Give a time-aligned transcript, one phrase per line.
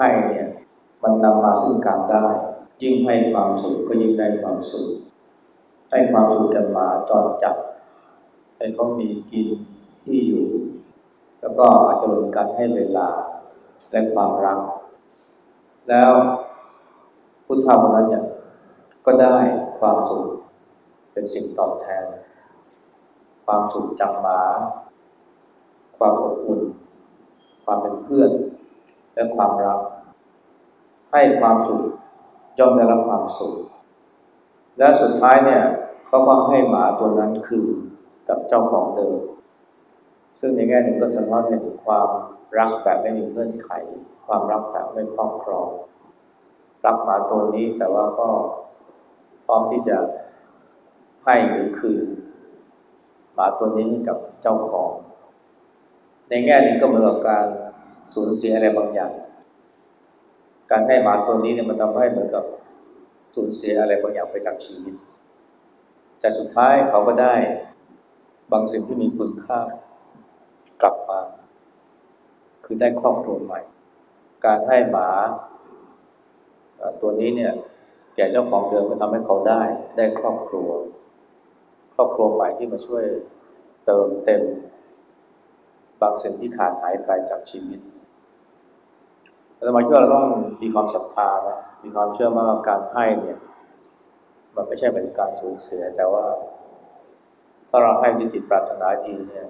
[0.00, 0.48] ให้เนี่ย
[1.02, 2.26] มันนำมาซึ่งการได้
[2.82, 4.88] ยิ่งให้ความสุขก็ยิ่งได้ความสุข
[5.90, 7.56] ให้ความสุขแก่หมาจอดจับ
[8.56, 9.48] ให้เขามีกิน
[10.06, 10.46] ที่อยู่
[11.40, 13.08] แล้วก็อาจจะรวมกันให้เวลา
[13.92, 14.58] และความรัก
[15.88, 16.12] แล้ว
[17.46, 18.24] พุทธานั้นเนี่ย
[19.06, 19.36] ก็ได้
[19.78, 20.26] ความสุข
[21.12, 22.04] เป็นสิ่งตอบแทน
[23.46, 24.40] ความสุขจากหมา
[25.98, 26.60] ความอบอุ่น
[27.64, 28.30] ความเป็นเพื่อน
[29.14, 29.80] และความรัก
[31.12, 31.84] ให้ความสุข
[32.58, 33.54] ย่อมได้รับความสุข
[34.78, 35.62] และสุดท้ายเนี่ย
[36.06, 37.76] เขาก็ให้หมาตัวนั้นคืน
[38.28, 39.18] กับเจ้าของเดิม
[40.40, 42.08] ซึ่งในแง่หนึ่งก็สะท้อนให้ถึงความ
[42.58, 43.70] รักแบบไม่มีเงื่อนไข
[44.26, 45.68] ความรักแบบไม่ครอบครอง
[46.84, 48.28] รักหมาตัวนี้แต่ว่าก็
[49.46, 49.96] พร้อมที่จะ
[51.24, 52.06] ให้หรือคืน
[53.34, 54.90] หมาตัวนี้กับเจ้าของ
[56.28, 57.46] ในแง่หนึ่งก็เหมือนกับการ
[58.14, 59.12] สูญเสียอะไรบางอย่าง
[60.70, 62.44] การให้หมาตัวนี้เนี่ยมันทำให้เหมือนกับ
[63.34, 64.94] สูญเสียอะไรบางอย่างไปจากชีวิต
[66.20, 67.34] แต่สุดท้ายเขาก็ได้
[68.52, 69.60] บางสิ่งที่มีคุณค่า
[70.82, 71.20] กลับมา
[72.64, 73.60] คือได้ครอบครัวใหม่
[74.46, 75.08] การให้หมา
[77.00, 77.52] ตัวนี้เนี่ย
[78.16, 79.62] แก่เจ้าของเดิมก็ทำให้เขาได้
[79.96, 80.68] ได้ครอบครัว
[81.94, 83.04] ครอบครัวใหม่ที่มาช่วย
[83.86, 84.42] เติมเต็ม
[86.00, 87.80] บางสิ่งที่ขาดหายไปจากชีวิต
[89.60, 90.26] แต่มายถึงเราต้อง
[90.62, 93.38] มีความศรัทธานะมีความเชื่อมั่นว่าการให้เนี่ย
[94.54, 96.24] มันไม่ใช่เป็นการสูญเสีย แต่ว่า
[97.68, 99.46] ถ้าเราให้ด้วยจิตปรารถนาดีเนี่ย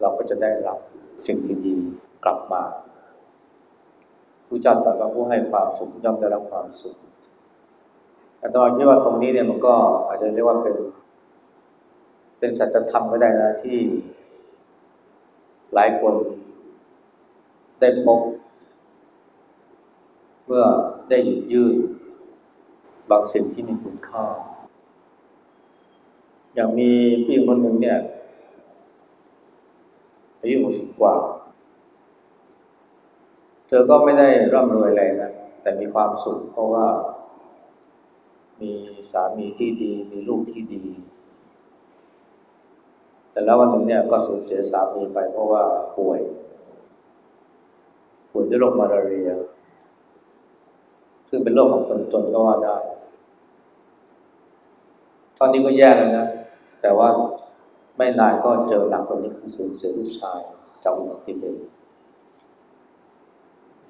[0.00, 0.78] เราก็จะได้รับ
[1.26, 2.62] สิ่งดีๆกลับมา
[4.46, 6.96] ผู้จัดแต่ว่าผู้ให้ความสุขย่อมได้รับความสุข
[8.40, 9.74] อาตมาคิดว่าตรงนี้เนี่ยมันก็
[10.06, 10.76] อาจจะเรียกว่าเป็น
[12.38, 13.78] เป็นสัจธรรมก็ได้นะที่
[15.74, 16.14] หลายคน
[17.80, 18.20] ได้พบ
[20.50, 20.66] เมื่อ
[21.08, 21.74] ได้หยุดยืด
[23.10, 24.24] บางสิ่งที่มีคุณค่า
[26.54, 26.90] อย่างมี
[27.24, 27.98] พี่คนหนึ่งเนี่ย
[30.40, 31.16] อายุหกสิบกว่า
[33.66, 35.30] เธอก็ไม่ได้ร่ำรวยอะไรนะ
[35.62, 36.86] แต่มีความสุขเพราะว่า
[38.60, 38.72] มี
[39.12, 40.82] สามีที่ดี มีลูกที่ดี
[43.32, 45.62] แต่แล้ววันหนึ่งเนี่ยก็สูญเสียสามีไปเพราะว่า
[45.96, 46.20] ป่วย
[48.32, 49.30] ป่วยด้วยโรคมาลาเรีย
[51.28, 52.76] ซึ่งเป็นโรคของคนจนก็ว่าได้
[55.38, 56.26] ตอนนี้ก็แย่แล้วนะ
[56.82, 57.08] แต่ว่า
[57.96, 60.40] ไม่นานก็เจอหนักกว่านี้คือสูญเสียลูกชาย
[60.84, 61.60] จากอุบัติเหตุ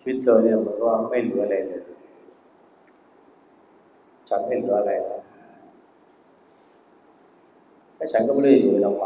[0.00, 1.82] ชีวิตเธอเนี่ยมันก็ไม่เหลืออะไรเลย
[4.28, 5.20] ฉันไม่เหลืออะไรแล้ว
[7.96, 9.04] แต่ฉันก็ไม่รู้อยู่ทำไม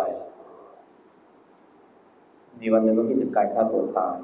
[2.61, 4.15] มีวันหนึ่งก็คิดถึงการฆ่าตัวตาย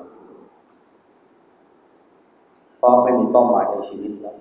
[2.78, 4.36] เพราะไม่มีเป้าหมายในชีวิตแล้ว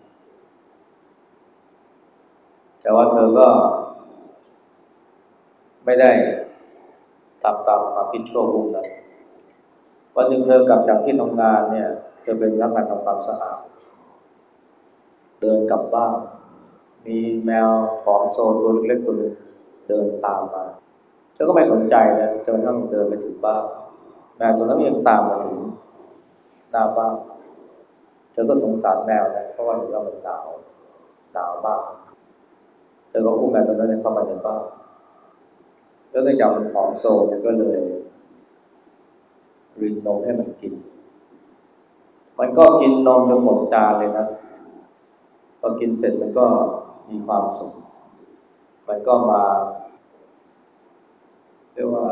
[2.81, 3.47] แต่ว่าเธอก็
[5.85, 6.11] ไม่ได้
[7.43, 8.87] ทำตามความคิดชั่ววูบนั้น
[10.15, 11.89] วันหนึ่งเธอกลับจากที่ทำงานเนี่ย
[12.21, 13.59] เธอเป็นนักงานทำความสะอาด
[15.39, 16.17] เดินกลับบ้าน
[17.05, 17.69] มีแมว
[18.03, 19.33] ผอมโซตัวเล็กๆตัวนึง
[19.87, 20.63] เดินตามมา
[21.33, 23.63] เธอก็ไม่สนใจนะจนกระทั่งเดินไปถึงบ้าน
[24.37, 25.57] แมวตัวนั้นยังตามมาถึง
[26.71, 27.13] หน้าบ้าน
[28.39, 30.47] ธอก็สงสารแมวนะเพราะว่าเห็นว่ามันหนาว
[31.33, 31.81] หนาวมาก
[33.09, 34.63] เธอก็อุ้มแมวตัวนั้นเข้ามาในบ้าน
[36.09, 37.79] แล้วเนื่องจากมันผอมโซเนี่ก็เลย
[39.81, 40.73] รินนมให้มันกิน
[42.39, 44.25] มันก็กินนมจนหมดจานเลยนะ
[45.59, 46.45] พอกินเสร็จมันก็
[47.09, 47.73] มีความสุข
[48.87, 49.43] มันก็มา
[51.73, 52.05] เรียกว่า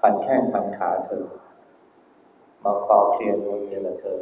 [0.00, 1.24] พันแข้งพันขาเธอ
[2.64, 4.20] มาคอเคลียร์วนเวียนกับเธอ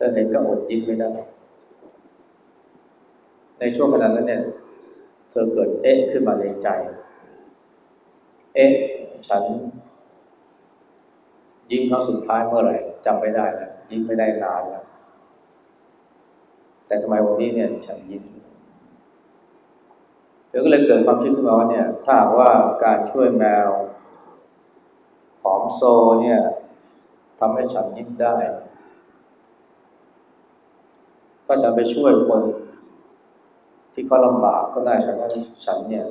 [0.00, 1.10] ธอเห็นก็อดยิ้มไม่ได้
[3.58, 4.42] ในช่วงขณะนั้นเนี่ย
[5.30, 6.68] เธอเกิดเอ๊ะขึ้นมาในใจ
[8.54, 8.72] เอ๊ะ
[9.28, 9.42] ฉัน
[11.70, 12.76] ยิ้มครั้งสุดท้ายเมื่อไหร่
[13.06, 14.84] จำไม่ได้แล้วยิ้มไม่ได้นานแล้ว
[16.86, 18.24] แต่ทำไมวันนี้เนี่ย ฉันยิ้ม
[20.48, 22.50] เดี๋ยวก็เลยเกิดความคิดขึ้นมาว่าเนี่ย ถ้าว่า
[22.84, 23.68] การช่วยแมว
[25.42, 25.80] หอมโซ
[26.22, 26.40] เนี่ย
[27.40, 28.36] ทำให้ฉันยิ้มได้
[31.52, 32.42] ถ้าฉันไปช่วยคน
[33.94, 35.28] ที่เขาลำบากก็ได้ฉันว่า
[35.64, 36.04] ฉันเนี่ย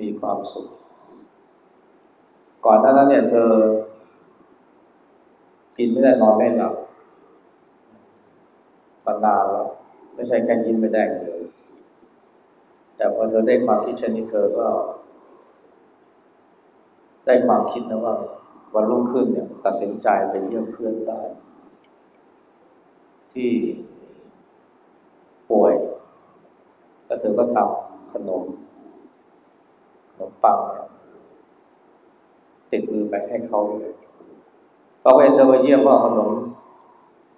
[0.00, 0.68] มีความสุข
[2.66, 3.50] ก่อนหน้านั้นเนี่ยเธอ
[5.78, 6.74] กินไม่ได้นอนไม่หลับ
[9.06, 9.68] มานานแล้ว
[10.14, 11.40] ไม่ใช่แค่ยิ้มไม่ได้เลย
[12.96, 14.68] แต่พอเธอได้ความคิดเช่นนี้เธอก็
[17.26, 18.14] ได้ความคิดนะว่า
[18.74, 21.22] วันรุ่งขึ้นเนี่ย ตัดสินใจไปเยี่ยมเพื่อนได้
[23.34, 23.52] ที่
[25.50, 25.74] ป่วย
[27.16, 28.44] แล้วเธอก็ทำขนม
[30.10, 30.86] ขนมปังเนี่ย
[32.70, 33.60] ติดมือไปให้เขา
[35.02, 36.30] พอไปเธอมาเยี่ยมว่าขนม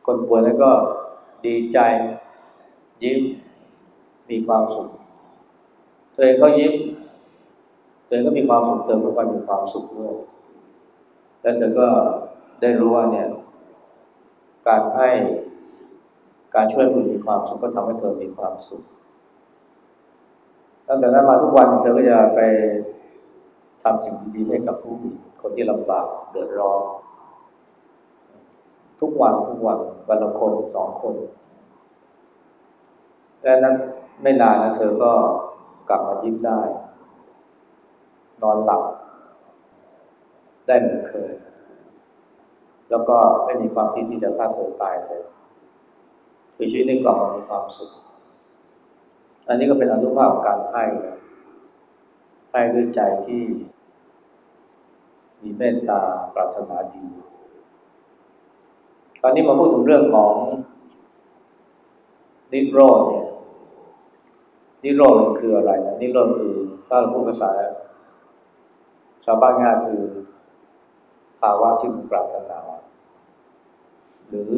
[0.06, 0.70] คนป่วยแล้วก็
[1.44, 1.78] ดีใจ
[3.02, 3.19] ยิ้ม
[4.30, 4.88] มีความสุข
[6.14, 6.72] เธอก็ยิ้ม
[8.06, 10.14] เธอก็มีความสุขเธอก็ไปมีความสุขด้วย
[11.42, 11.88] แล้วเธอก็
[12.60, 13.28] ได้รู้ว่าเนี่ย
[14.69, 15.08] การให้
[16.54, 18.84] การช่วยผู้มีความสุขก็ทำให้เธอมีความสุข
[20.88, 22.40] ตั้งแต่นั้นมาทุกวันเธอก็จะไป
[23.82, 24.94] ทำสิ่งดีๆให้กับผู้
[25.40, 26.81] คนที่ลำบากเดือดร้อน
[29.00, 31.14] ทุกวันทุกวันวันละคนสองคน
[33.43, 33.75] และนั้น
[34.23, 35.12] ไม่นานนะเธอก็
[35.88, 36.61] กลับมายิ้มได้
[38.43, 38.82] นอนหลับ
[40.67, 41.32] ได้เหมือนเคย
[42.90, 45.23] แล้วก็ไม่มีความคิดที่จะฆ่าตัวตายเลย
[46.56, 47.90] คือชีวิตในกลับมามีความสุข
[49.48, 50.84] อันนี้ก็เป็นอนุภาพของการให้
[52.52, 53.42] ให้ด้วยใจที่
[55.42, 56.00] มีเมตตา
[56.34, 57.04] ปรารถนาดี
[59.22, 60.34] ตอนนี้มาพูดถึงเรื่องของ
[62.52, 63.26] นิโรธเนี่ย
[64.84, 66.54] นิโรธมันคืออะไรนะนิโรธคือ
[66.88, 67.50] ถ้าเราพูดภาษา
[69.24, 70.02] ชาวบ้านง่ายคือ
[71.40, 72.58] ภาวะที่ปรารถนา
[74.28, 74.52] หรือ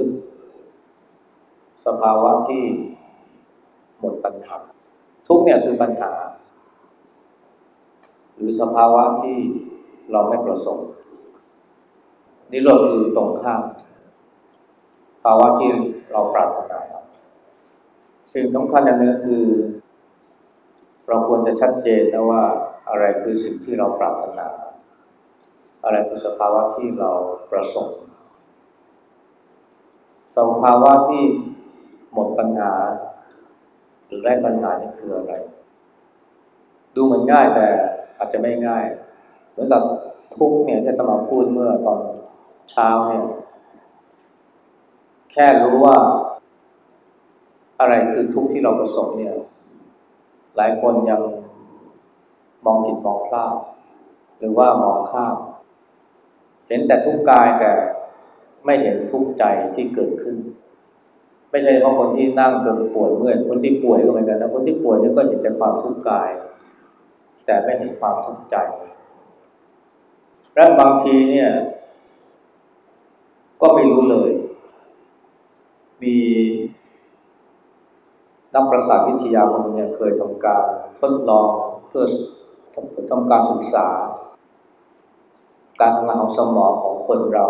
[1.84, 2.64] สภาวะที่
[3.98, 4.58] หมดปัญหา
[5.32, 6.12] ทุกเนี่ยคือปัญหา
[8.37, 9.37] หรือสภาวะที่
[10.12, 10.88] เราไม่ประสงค์
[12.53, 13.62] นิโรธคือตรงข้าม
[15.23, 15.71] ภาวะที่
[16.12, 16.81] เราปรารถนา
[18.35, 19.44] สิ่งสำคัญอย่างนึงคือ
[21.09, 22.44] เราควรจะชัดเจนนะว่า
[22.88, 24.49] อะไรคือสิ่งที่เราปรารถนา
[25.85, 27.11] อะไรคือสภาวะที่เรา
[27.50, 27.99] ประสงค์
[30.37, 31.25] สภาวะที่
[32.12, 32.73] หมดปัญหา
[34.10, 35.34] หรือไร้ปัญหานี่คืออะไร
[36.94, 37.66] ดูเหมือนง่ายแต่
[38.18, 38.84] อาจจะไม่ง่าย
[39.50, 39.82] เหมือนกับ
[40.36, 41.98] ทุกเนี่ยที่ตมาพูดเมื่อตอน
[42.70, 43.24] เช้าเนี่ย
[45.32, 45.96] แค่รู้ว่า
[47.80, 49.34] อะไรคือทุกข์ที่เราประสบเนี่ย
[50.56, 51.20] หลายคนยัง
[52.66, 53.56] มองผิดมองพลาด
[54.38, 55.36] หรือว่ามองข้าม
[56.68, 57.72] เห็นแต่ทุกข์กายแต่
[58.64, 60.36] ไม่เห็นทุกข์ใจที่เกิดขึ้น
[61.50, 66.31] ไม่ใช่เฉพาะคนที่นั่งจนปวดเมื่อยคนที่ป่วยก็เหมือนกันนะคนที่ป่วยนี่ก็เห็นแต่ความทุกข์กาย
[67.47, 68.56] แต่ไม่เห็นความทุกข์ใจ
[70.55, 71.50] และบางทีเนี่ย
[73.61, 74.31] ก็ไม่รู้เลย
[76.02, 76.17] มี
[78.55, 80.64] นักประสาทวิทยาคนนึงเคยทำการ
[81.00, 81.49] ทดลอง
[81.88, 82.05] เพื่อ
[83.11, 83.87] ทำการศึกษา
[85.81, 87.46] การทำงานของสมองของคนเรา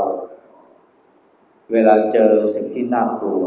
[1.73, 3.43] เวลาเจอสิ่งที่น่ากลัว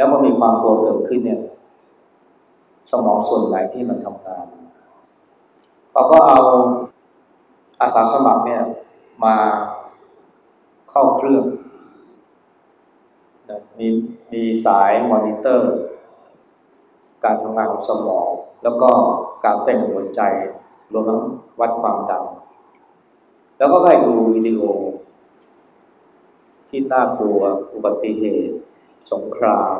[0.00, 1.40] แล้วมันมีความกลัวเกิดขึ้นเนี่ย
[2.90, 4.46] สมองส่วนไหนที่มันทำงาน
[5.92, 6.40] เขาก็เอา
[7.80, 8.62] อาสาสมัครเนี่ย
[9.24, 9.36] มา
[10.90, 11.44] เข้าเครื่อง
[13.78, 13.86] มี
[14.32, 15.72] มีสายมอนิเตอร์
[17.24, 18.28] การทำงานของสมอง
[18.62, 18.90] แล้วก็
[19.44, 20.20] การเต้นหัวใจ
[20.92, 21.20] รวมทั้ง
[21.60, 22.24] วัดความดัน
[23.58, 24.62] แล้วก็ให้ดูวิดีโอ
[26.68, 27.40] ที่น่ากลัว
[27.72, 28.56] อุบัติเหตุ
[29.12, 29.76] สงคราม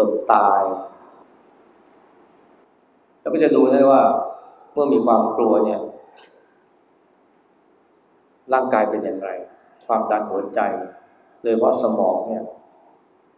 [0.00, 0.62] คนตาย
[3.20, 4.02] แล้วก็จะดูได้ว่า
[4.72, 5.80] เมื่อมีความกลัวเนี่ย
[8.52, 9.28] ร่างกายเป็นอย่างไร
[9.86, 10.60] ความดันหัวใจ
[11.42, 12.44] โดยเฉพาะสมองเนี่ย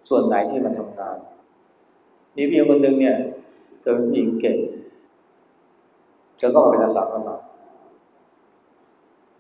[0.09, 1.17] ส่วนไหนที่มันทำงาน
[2.37, 3.17] มีผู้หญิงคนหนึ่งเนี่ย
[3.81, 4.59] เธอเป็นผู้หญิงเก่ง
[6.37, 7.45] เธอก็มาเป็นอาสาสมัคร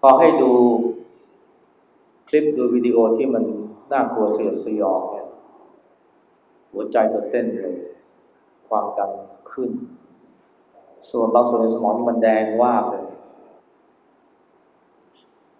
[0.00, 0.50] พอให้ดู
[2.28, 3.44] คลิปดูวิดีโอที่มัน
[3.92, 5.21] น่ากลัวเสียดสยองเนี่ย
[6.72, 7.74] หัวใจเธอเต้นเร็ว
[8.68, 9.10] ความดัน
[9.50, 9.70] ขึ้น
[11.10, 13.04] ส่วนบางส่วนในสมองนี่มันแดงว่าเลย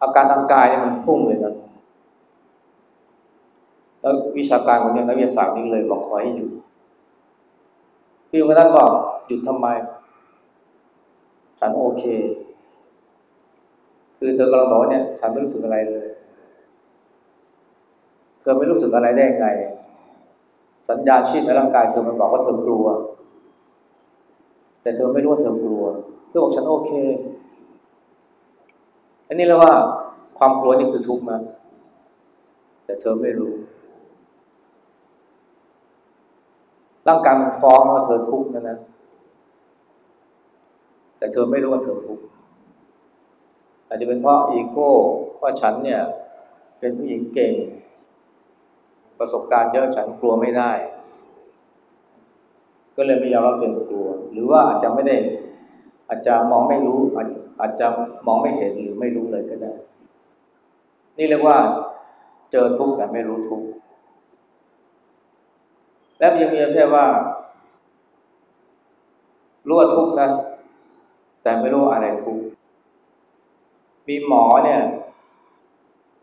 [0.02, 1.54] อาการทางกายเนี่ยมันพุ่งเลยนะ
[4.00, 6.50] แล้ววิชาการของเนี่ยนักวิทยาศาสตร์นี่เลยบอกขอให้หยุด
[8.30, 8.90] พี่คนนั้นบอก
[9.26, 9.66] หยุดทำไม
[11.60, 12.04] ฉันโอเค
[14.18, 16.06] คือเธอกำลังบอกว่าเนี่ย ฉันไม่รู้สึกอะไรเลย
[18.40, 19.46] เธอไม่รู้สึกอะไรได้ไง
[20.88, 22.86] สัญญาณชีพในร่างกายเธอมันบอกว่าเธอกลัว
[24.82, 25.84] แต่เธอไม่รู้ว่าเธอกลัว
[26.28, 26.92] เธอบอกฉันโอเค
[29.28, 29.74] อันนี้เรียกว่า
[30.38, 31.40] ความกลัวนี่คือทุกข์นะ
[32.84, 33.52] แต่เธอไม่รู้
[37.08, 38.78] ร่างกายมันฟ้องว่าเธอทุกข์นะนะ
[41.18, 42.24] แต่เธอไม่รู้ว่าเธอทุกข์
[43.88, 44.90] อาจจะเป็นเพราะอีโก้
[45.42, 46.00] ว่าฉันเนี่ย
[46.78, 47.52] เป็นผู้หญิงเก่ง
[49.22, 50.70] ประสบการณ์เยอะฉันกลัวไม่ได้
[52.96, 55.16] ก็เลยไม่ยอมรับเองกลัว หรือว่าอาจจะไม่ได้
[56.08, 57.28] อาจจะมองไม่รู้ อาจ
[57.60, 57.86] อาจะ
[58.26, 59.72] มองไม่เห็นหรือไม่รู้เลยก็ได้
[61.16, 61.58] นี่เรียกว่า
[62.52, 63.66] เจอทุกข์แต่ไม่รู้ทุกข์
[66.18, 67.06] และยังมีประเภทว่า
[69.66, 70.28] รู้ว่าทุกข์นะ
[71.42, 72.42] แต่ไม่รู้อะไรทุกข์
[74.08, 74.80] มีหมอเนี่ย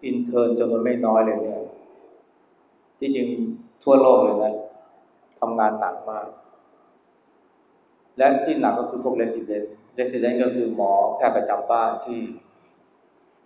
[0.05, 1.58] อินเทอร์นจำนวนไม่น้อยเลยเนี่ย
[2.99, 3.27] ที่จริง
[3.83, 4.55] ทั่วโลกเลยนะ
[5.39, 6.27] ทำงานหนักมาก
[8.17, 12.21] และที่หนักก็คือพวก resident resident ก็คือหมอแพทย์ประจำบ้านที่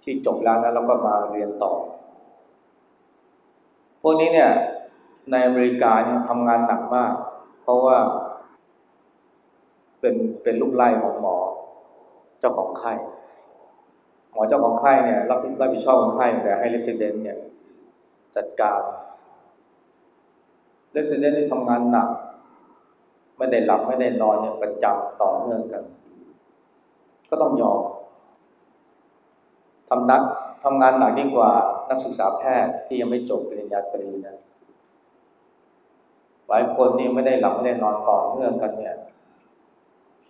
[0.01, 1.73] ที่จบแล้วนะแล้วก็มาเรียนต่อ
[4.01, 4.51] พวกนี้เนี่ย
[5.31, 7.13] ในอเมริกาเนี่ยทำงานหนักมาก
[7.61, 7.97] เพราะว่า
[9.99, 11.37] เป็นเป็นลูกไล่ของหมอ
[12.39, 12.93] เจ้าของไข้
[14.33, 17.37] หมอเจ้าของไข้เนี่ยรับรับผิดชอบคนไข้แต่ให้ resident เนี่ย
[18.35, 18.81] จัดการ
[20.93, 22.07] เรสซิเดนต์ที่ทำงานหนัก
[23.37, 25.83] ไม่ได้หลับไม่ได้นอนเนี่ยประจำต่อเนื่องกัน
[27.29, 27.79] ก็ต้องยอม
[29.89, 30.21] ทำนัก
[30.63, 31.51] ทำงานหนักยิ่งกว่า
[31.89, 34.37] นักศึกษาแพทย์ที่ยังไม่จบปริญญาตรีนะ
[36.49, 38.95] หลายคนนี่ไม่ได้หลับไม่ได้นอนต่อเนื่องกันเนี่ย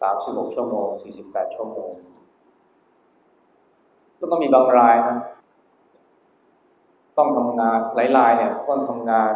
[0.01, 1.91] สามสิบหกชั่วโมงสี่สิบแปดชั่วโมง
[4.17, 5.17] แล้วก็มีบางรายนะ
[7.17, 9.31] ต้องทำงานหลายรายเนี่ยต้องทำงาน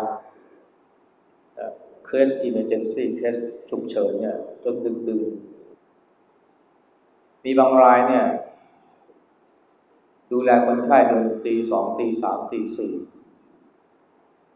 [2.07, 3.37] เคส emergency เคส
[3.69, 5.29] ฉุกเฉินเนี่ยจนดึกดื่น
[7.43, 8.25] มีบางรายเนี่ย
[10.31, 12.93] ดูแลคนไข้จนตีสองตีสามตีสี่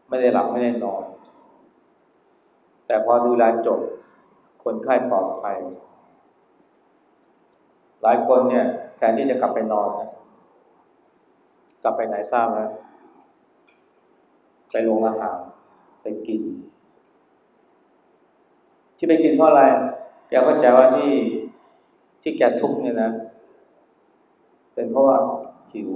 [0.08, 1.04] ไม่ได้หลับไม่ได้นอน
[2.86, 3.80] แต่พอดูแลจบ
[4.64, 5.58] คนไข้ปลอดภัย
[8.02, 8.64] หลายคนเนี่ย
[8.96, 10.10] แทนที่จะกลับไปนอนนะ
[11.82, 12.60] กลับไปไหนทราบไหม
[14.70, 15.38] ไปโรงอาหาร
[16.02, 16.42] ไปกิน
[19.02, 19.62] ที่ไปกินเพราะอะไร
[20.28, 21.12] แกเข้าใจว่าที่
[22.22, 23.10] ที่แกทุกข์เนี่ยนะ
[24.74, 25.16] เป็นเพราะว่า
[25.72, 25.90] หิว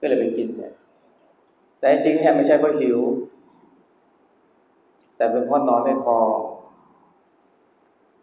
[0.00, 0.72] ก็เลยไปกินเนี่ย
[1.78, 2.98] แต่จริงเนี่ยไม่ใช่เพราะหิว
[5.16, 6.16] แต่เป็นเพราะนอนไม่พอ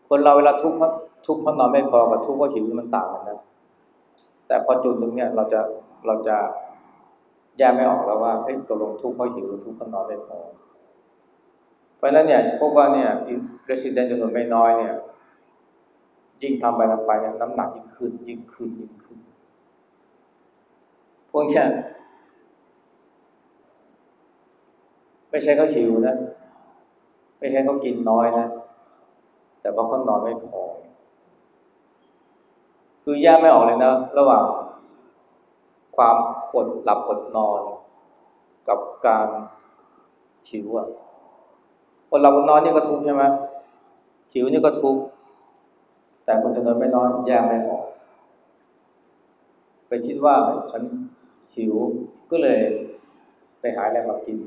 [0.08, 0.92] คนเราเวลาทุกข์เพราะ
[1.28, 3.40] ทุกข์เพราะนอนไม่พอกับทุกข์เพราะหิวมันต่างกันนะ
[4.48, 5.60] แต่พอจุดหนึ่งเนี่ยเราจะ
[6.08, 6.38] เราจะ
[7.58, 10.40] แยกไม่ออกแล้วว่าเฮ้ยตกลงทุกข์เพราะหิวทุกข์เพราะนอนไม่พอ
[11.98, 13.10] เพราะนั้นเนี่ยพบว่าเนี่ย
[13.66, 14.94] เรสซิเดนต์จำนวนไม่น้อยเนี่ย
[16.42, 19.18] ยิ่งทำไปทำไปเนี่ยน้ำหนักยิ่งขึ้นยิ่งขึ้นยิ่งขึ้น
[21.30, 21.64] พวกเนี้
[25.30, 26.16] ไม่ใช่เขาหิวนะ
[27.40, 28.48] ไม่ใช่เขากินน้อยนะ
[29.62, 30.64] แต่เพราะเขานอนไม่พอ
[33.04, 34.44] คือแยกไม่ออกเลยนะ ระหว่าง
[35.96, 36.16] ความ
[36.56, 37.62] อดหลับอดนอน
[38.68, 39.28] กับการ
[40.48, 40.88] หิวอะ
[42.18, 43.24] ดหลับอดนอนนี่ก็ทุกข์ใช่ไหม
[44.34, 45.02] หิวนี่ก็ทุกข์
[46.24, 47.86] แต่คนจำนวนไม่นอยแยกไม่ออก
[49.88, 50.36] ไปคิดว่า
[50.72, 50.82] ฉัน
[51.56, 51.74] หิว
[52.32, 52.60] ก็เลย
[53.60, 54.38] ไปหาอะไรมากิน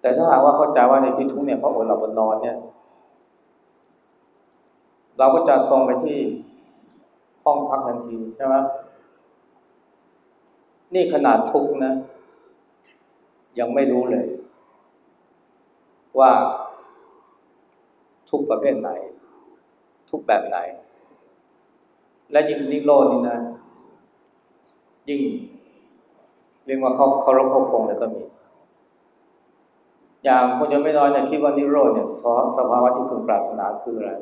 [0.00, 2.56] แต่ถ้าหากว่าเข้าใจว่าในที่ทุกเนี่ยเพราะอดหลับอดนอนเนี่ย
[5.18, 6.18] เราก็จะตรงไปที่
[7.44, 8.54] ห้องพักทันทีใช่ไหม
[10.94, 11.92] นี่ขนาดทุกนะ
[13.58, 14.24] ยังไม่รู้เลย
[16.18, 16.30] ว่า
[18.30, 18.90] ทุกประเภทไหน
[20.10, 20.58] ทุกแบบไหน
[22.32, 23.38] และยิ่งนิโรธนี่นะ
[25.08, 25.20] ยิ่ง
[26.66, 28.22] เรียกว่าเขาเขารพเขาคงเลยก็มี
[30.24, 32.08] อย่างคนยังไม่น้อยเนี่ยคิดว่านิโรธเนี่ย
[32.56, 34.12] สภาวะที่คุณปรารถนาคืออะไร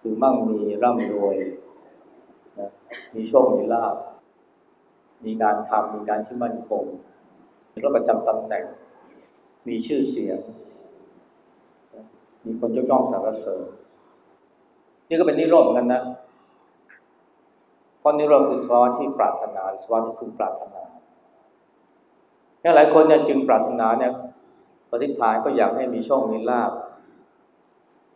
[0.00, 1.36] คือมั่งมีร่ำรวย
[2.58, 2.70] นะ
[3.14, 3.96] มีโชคมีลาภ
[5.24, 6.84] มีงานทำมีงานที่มั่นคง
[7.72, 8.64] มีรถประจำตำแหน่ง
[9.68, 10.38] มีชื่อเสียง
[12.46, 13.62] มีคนยกย่องสรรเสริญ
[15.08, 16.02] นี่ก็เป็นนิโรธเหมือนกันนะ
[17.98, 20.82] เพราะนิโรธคือสภาวะที่ปรารถนาสภาวะที่คุณปรารถนา
[22.60, 24.12] แค่หลายคนเนี่ยจึงปรารถนาเนี่ย
[24.90, 26.72] ปฏิฐานก็อยากให้มีโชคมีลาภ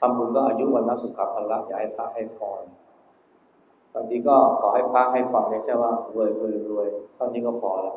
[0.01, 2.63] ทำบุญก็อายุวันนัสุขภาระอยากให้พระให้พร
[3.95, 7.97] บางทีก็ขอให้พระให้พรแค่ว่ารวยรวยรวยเท่านี้ก็พอแล้ว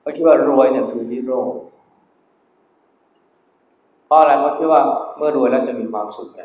[0.00, 1.50] เพราคิดว่ารวยเนี่ยคือนิโรธ
[4.10, 4.82] เพราะอะไรเพราะคิดว่า
[5.16, 6.42] เมื่อรวยแล้วจะมีความสุขไง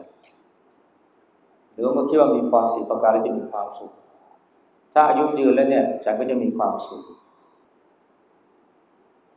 [1.73, 3.91] หรือเมื่อคิดว่ามีความสิประการแล้วจะมีความสุข
[4.93, 7.03] ถ้าอายุยืนแล้วเนี่ยฉันก็จะมีความสุข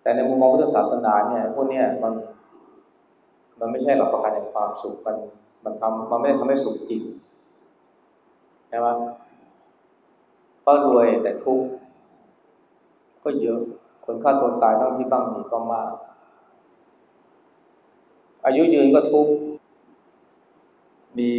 [0.02, 2.12] แต่ในมุมมองพุทธศาสนาเนี่ยพวกเนี้ยมัน
[3.60, 5.16] มันไม่ใช่หลักประกันแห่งความสุขมัน
[5.64, 7.02] มันทำมันไม่ได้ทำให้สุขจริง
[8.68, 8.86] ใช่ไหม
[10.60, 11.66] เพราะรวยแต่ทุกข์
[13.24, 13.60] ก็เยอะ
[14.04, 15.90] คนฆ่าตัวตายทั้งที่บ้างมีก็มาก
[18.48, 19.28] อายุยืนก็ทุก
[21.18, 21.30] มี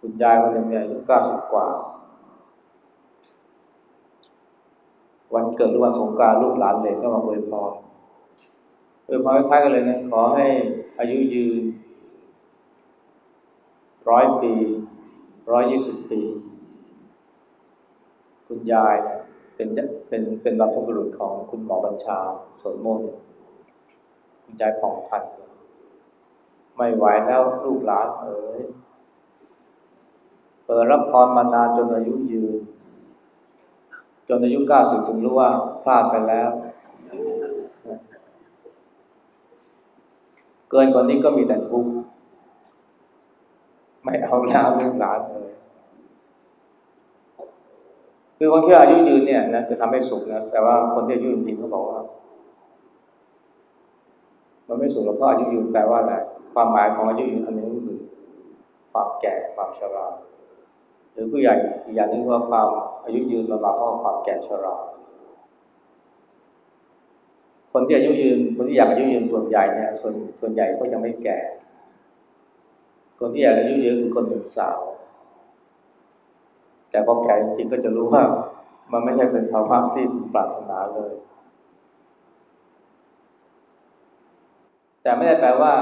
[0.00, 1.68] คุณยายคนหนึ่งเนี่ยอายุเก้าสิบกว่า
[5.34, 7.72] วันเกิดหรือวันสงการลูกหลานเลยก็มาอวยพร
[9.06, 10.46] อวยพรคล้ายๆกันเลยนะขอให้
[10.98, 11.62] อายุยืน
[14.08, 14.54] ร้อยปี
[15.52, 16.20] ร้อยยี่สิบปี
[18.46, 18.96] คุณยาย
[19.56, 19.68] เป็น
[20.08, 22.18] เป็นเป็นบรรพบุรุษของคุณหมอบัญชา
[22.62, 25.22] สวนโมนคุณยายผ่องพัน
[26.76, 28.60] ไม่ไหวแล้วลูกหลานเอ๋ย
[30.64, 32.60] เปิดรับพรมานานจนอายุยืน
[34.28, 35.50] จนอายุเก้าสิบถึงรู้ว่า
[35.82, 36.50] พลาดไปแล้ว
[40.70, 41.90] เกินกว่านี้ก็มีแต่ทุกข์
[44.02, 45.52] ไม่เอาแล้วลูกหลานเลย
[48.38, 52.00] คือคนที่อายุยืนเนี่ยนะจะทำให้สุขนะแต่ว่าคนที่อายุยืนจริงเขาบอกว่า
[54.68, 56.14] มันไม่สุขหรอกเพราะอายุยืนแปลว่าอะไร
[56.54, 57.98] ความหมายของอายุยืนอันนี้คือ
[58.92, 60.06] ความแก่ความชรา
[61.12, 61.54] หรือผู้ใหญ่
[61.84, 62.68] อีกอย่างนึงว่าความ
[63.04, 64.74] อายุยืนมาเพราะความแก่ชรา
[67.72, 71.38] คนที่อายุยืนคนที่อยากอายุยืนส่วนใหญ่เนี่ยส่วนส่วนใหญ่ก็จะไม่แก่
[73.18, 74.80] คนที่อยากอายุยืนคือคนหนุ่มสาว
[76.90, 78.22] แต่พอแก่จริงๆก็จะรู้ว่า
[78.92, 80.04] มันไม่ใช่เป็นภาวะที่
[80.34, 81.12] ปรารถนาเลย
[85.02, 85.74] แต่ไม่ได้แปลว่า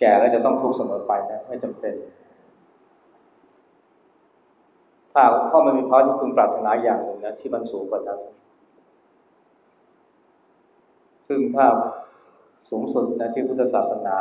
[0.00, 1.94] แก่แล้วจะต้องทุกข์เสมอไปนะไม่จำเป็น
[5.12, 8.20] ถ้าพราะมันมีภาวะที่คุณปรารถนาอย่างหนึ่งนะที่มันสูงกว่านั้น
[11.28, 11.66] ซึ่งถ้า
[12.68, 14.16] สูงสุดนะที่พุทธศาสนา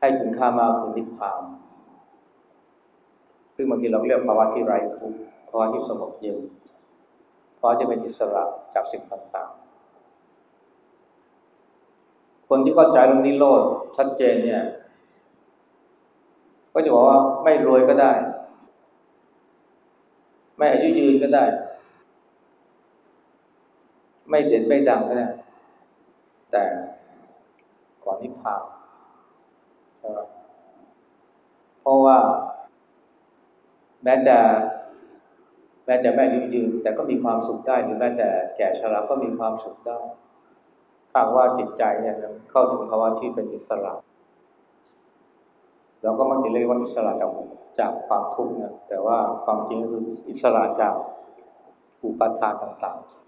[0.00, 1.42] ให้คุณค่ามากคือนิพพาน
[3.56, 6.38] ซึ่งบางทีเราเรียกภาวะที่ไร้ทุกข์ภาวะที่สงบเย็น
[7.64, 13.62] ภาะที่เป็นอิสระจากสิ่งต่างๆ คนที่เข้าใจเรื่องนิโรธ
[13.96, 14.62] ชัดเจนเนี่ย
[16.72, 18.12] ก็จะบอกว่าไม่รวยก็ได้
[20.56, 21.44] ไม่อายุยืนก็ได้
[24.30, 25.28] ไม่เด่นไม่ดังก็ได้
[26.50, 26.62] แต่
[28.04, 28.62] ก่อนนิพพาน
[31.80, 32.18] เพราะว่า
[34.02, 34.36] แม้จะ
[35.86, 39.98] แม้จะไม่อายุยืนแต่ก็มีความสุขได้หรือแม้แต่แก่ชราก็มีความสุขได้
[41.10, 42.16] ถ้าว่าจิตใจเนี่ย
[42.50, 43.92] เข้าถึงภาวะที่เป็นอิสระ
[46.02, 47.30] เราก็มักจะเรียกว่าอิสระจาก
[47.78, 50.94] จากความทุกข์นะแต่ว่าความจริงก็คืออิสระจาก
[52.04, 53.24] อุปทานต่างๆ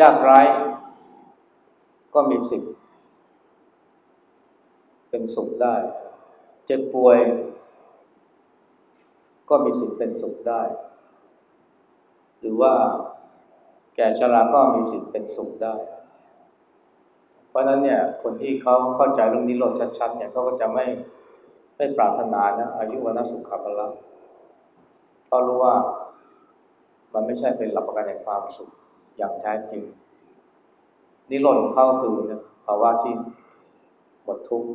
[0.00, 0.40] ยากไร้
[2.14, 2.74] ก็มีสิทธิ์
[5.10, 5.74] เป็นสุขได้
[6.66, 7.18] เจ็บป่วย
[9.50, 10.62] ก็มีสิทธิ์เป็นสุขได้
[12.40, 12.72] หรือว่า
[13.96, 15.74] แก่ชราก็มีสิทธิ์เป็นสุขได้
[17.48, 20.84] เพราะนั้นเนี่ยคนที่เขาเข้าใจเรื่องนี้โลดชัดๆเนี่ยเขาก็จะไม่
[21.76, 23.86] ไม่ปรารถนานะอายุวันสุขภาละ
[25.26, 25.74] เพราะรู้ว่า
[27.14, 28.70] มันไม่ใช่เป็นหลักประกันแห่งความสุข
[29.16, 29.82] อย่างแท้จริง
[31.30, 32.16] นิโรธของเขาคือ
[32.66, 33.14] ภาวะที่
[34.24, 34.70] หมดทุกข์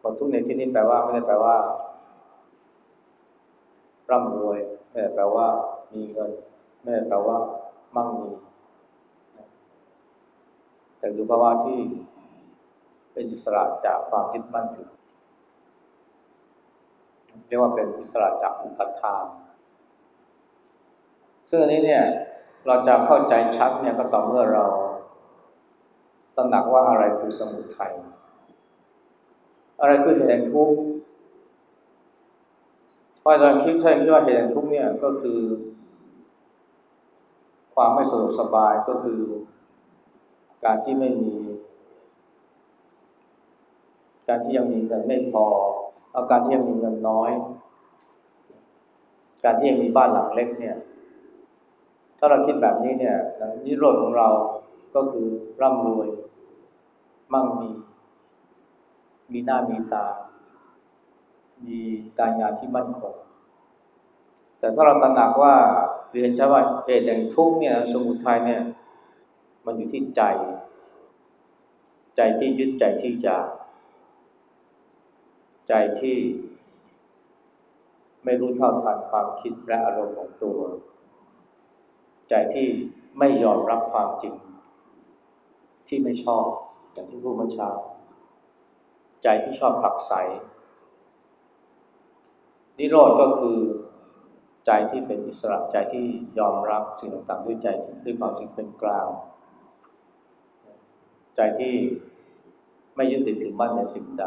[0.00, 1.56] หมดทุกข์ในที่นี้แปลว่าไม่ได้แปลว่า
[4.10, 4.58] ร่ำรวย
[4.90, 5.46] ไม่ได้แปลว่า
[5.94, 6.30] มีเงิน
[6.82, 7.38] ไม่ได้แปลว่า
[7.96, 8.30] มั่งมี
[10.98, 11.78] แต่คือภาวะที่
[13.12, 14.90] เป็นอิสระจากความยึดมั่นถือ
[17.48, 19.24] เรียกว่าเป็นอิสระจากอุปทาน
[21.50, 22.02] ซึ่งอันนี้เนี่ย
[22.66, 24.66] เราจะเข้าใจชัดเนี่ยก็ต่อเมื่อเรา
[26.36, 27.92] ตระหนักว่าอะไรคือสมุทัย
[29.80, 30.76] อะไรคือเหตุแห่งทุกข์
[33.26, 35.40] เพราะเราคิดใช่คิดว่าเหตุแห่งทุกข์เนี่ยก็คือ
[37.74, 39.20] ความไม่สะดวกสบายก็คือ
[40.64, 41.34] การที่ไม่มี
[44.28, 45.46] การที่ยังมีเงินไม่พอ
[46.16, 47.30] อาการที่ยังมีเงินน้อย
[49.44, 50.76] การที่ยังมีบ้านหลังเล็กเนี่ย
[52.18, 53.16] ถ้าเราคิดแบบนี้เนี่ย
[53.64, 54.28] นิโรธของเรา
[54.94, 55.26] ก็คือ
[55.60, 56.08] ร่ำรวย
[57.32, 57.70] มั่งมี
[59.32, 60.06] มีหน้ามีตา
[62.18, 63.14] การงานที่มั่นคง
[64.58, 65.54] แต่ถ้าเราตระหนักว่า
[66.12, 68.62] เรียนใช่ว่าเหตุแห่งทุกเนี่ยสมุทัยเนี่ย
[69.66, 70.22] มันอยู่ที่ใจ
[72.16, 73.36] ใจที่ยึดใจที่จะ
[75.68, 76.16] ใจที่
[78.24, 80.58] ไม่รู้เท่าทันความคิดและอารมณ์ของตัว
[82.28, 82.68] ใจที่
[83.18, 84.34] ไม่ยอมรับความจริง
[85.88, 86.44] ที่ไม่ชอบ
[86.92, 87.70] อย่างที่พูดเมื่อเช้า
[89.22, 90.12] ใจที่ชอบผลักไส
[92.78, 93.58] นิโรธก็คือ
[94.66, 96.06] ใจที่เป็นอิสระใจที่
[96.38, 97.68] ยอมรับสิ่งต่างๆด้วยใจ
[98.04, 99.08] ด้วยความจริงเป็นกลาง
[101.36, 101.74] ใจที่
[102.96, 104.26] ไม่ยึดติดถือมั่นในสิ่งใด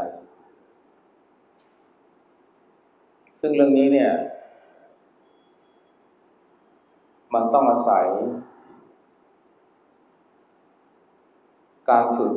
[3.41, 4.11] ซึ่งเรื่องนี้เนี่ย
[7.33, 8.07] มันต้องอาศัย
[11.89, 12.33] การฝึก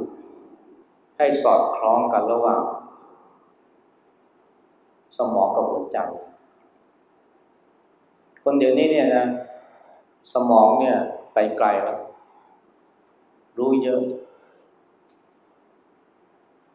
[1.16, 2.62] ให้สอดคล้องกันระหว่าง
[5.18, 5.98] สมองกับหัวใจ
[8.42, 9.26] คนเดี๋ยวนี้เนี่ยนะ
[10.32, 10.96] สมองเนี่ย
[11.34, 11.98] ไปไกลแล้ว
[13.58, 14.00] รู้เยอะ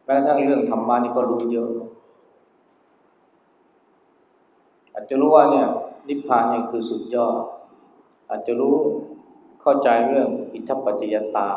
[0.04, 1.70] แม้กระทั่งเรื่องธรรมะนี่ก็รู้เยอะ
[4.92, 5.66] อาจจะรู้ว่าเนี่ย
[6.08, 7.36] นิพพานเนี่ยคือสุดยอด
[8.30, 8.76] อาจจะรู้
[9.62, 11.48] เข้าใจเรื่องอิทธิปัจจยตา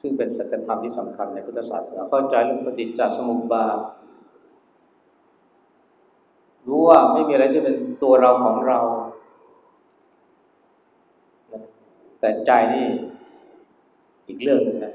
[0.00, 3.78] ซึ่งเป็นสัจธรรมที่สำคัญในพุทธศาสนาเข้าใจเรื่องปฏิจจสมุปบาท
[6.86, 8.78] ว่าไม่มีอะไรที่เป็นตัวเราของเรา
[12.20, 12.86] แต่ใจนี่
[14.28, 14.94] อีกเรื่องนึงนะ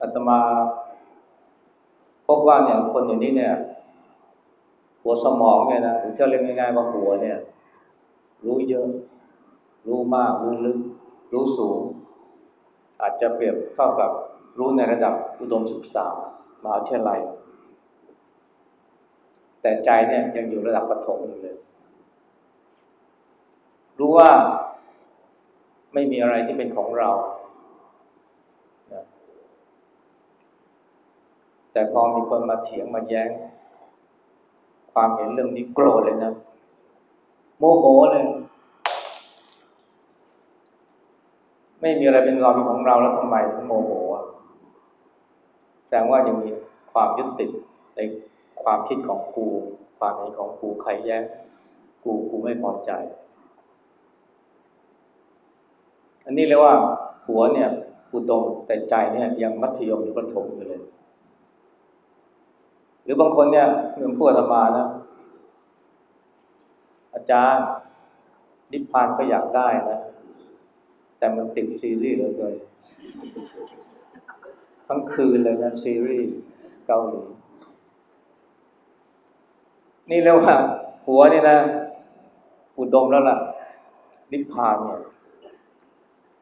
[0.00, 0.38] อาตมา
[2.26, 3.54] พบว่าเนี่ยคนอย่างนี้เนี่ย
[5.02, 7.38] หัวสมองเนี่ยนะหรือเรียกง่ายๆว่าหัวเนี่ย
[8.44, 8.88] รู้เยอะ
[9.86, 10.78] รู้มาก รู้ลึก
[11.32, 11.80] รู้สูง
[13.00, 14.10] อาจจะเปรียบเท่ากับ
[14.58, 16.06] รู้ในระดับอุดมศึกษา
[16.62, 17.20] มหาวิทยาลัย
[19.62, 21.56] แต่ใจเนี่ยยังอยู่ระดับปฐมอยู่เลย
[23.98, 24.30] รู้ว่า
[25.94, 27.10] ไม่มีอะไรที่เป็นของเรา
[31.72, 33.30] แต่พอมีคนมาเถียงมาแย้ง
[34.92, 36.32] ความเห็นเรื่องนี้โกรธเลยนะ
[37.58, 38.24] โมโหเลย
[41.80, 43.90] ไม่มีอะไรเป็นเราเป็นของเราแล้วทำไมถึงโมโห
[45.86, 46.48] แสดงว่ายังมี
[46.92, 47.50] ความยึดติด
[47.94, 48.00] ใน
[48.64, 49.48] ความคิดของกู
[49.98, 51.22] ความเห็นของกูใครแย้ง
[52.04, 52.90] กูกูไม่พอใจ
[56.24, 56.74] อันนี้เรียกว่า
[57.26, 57.70] หัวเนี่ย
[58.14, 60.82] อุดมแต่ใจเนี่ยยังมัธยมหรือประถมอยู่เลย
[63.04, 64.86] หรือบางคนเนี่ยเหมือนพูดธรรมานะ
[67.14, 67.66] อาจารย์
[68.72, 70.00] นิพพานก็อยากได้นะ
[71.18, 72.54] แต่มันติดซีรีส์เหลือเกิน
[74.86, 76.32] ทั้งคืนเลยนะซีรีส์
[76.86, 77.22] เกาหลี
[80.10, 80.56] นี่เรียกว่า
[81.06, 81.58] หัวนี่นะ
[82.78, 83.38] อุดมแล้วล่ะ
[84.32, 85.00] นิพพานเนี่ย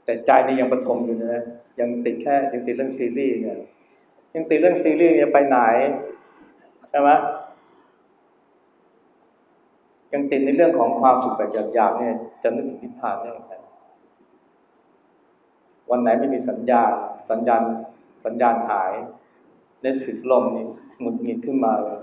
[0.05, 1.43] แต่ใจนี่ยังประทมอยู่นะ
[1.81, 3.59] ยังติดแค่ยังติดเรื่องซีรีส์เนี่ย
[4.35, 5.59] ยังติดเรื่องซีรีส์เนี่ยไปไหน
[6.91, 7.09] ใช่ไหม
[10.13, 13.55] ยังติดในเรื่องของความสุขแบบหยาบๆเนี่ยจะนึกถึงนิพพานได้ยังไง
[15.91, 16.93] วันไหนไม่มีสัญญาณ
[17.31, 17.63] สัญญาณ
[18.25, 18.93] สัญญาณหาย
[19.83, 20.67] เน็ตฟิกลมนี่
[21.01, 22.00] หงุดหงิดขึ้นมาเลย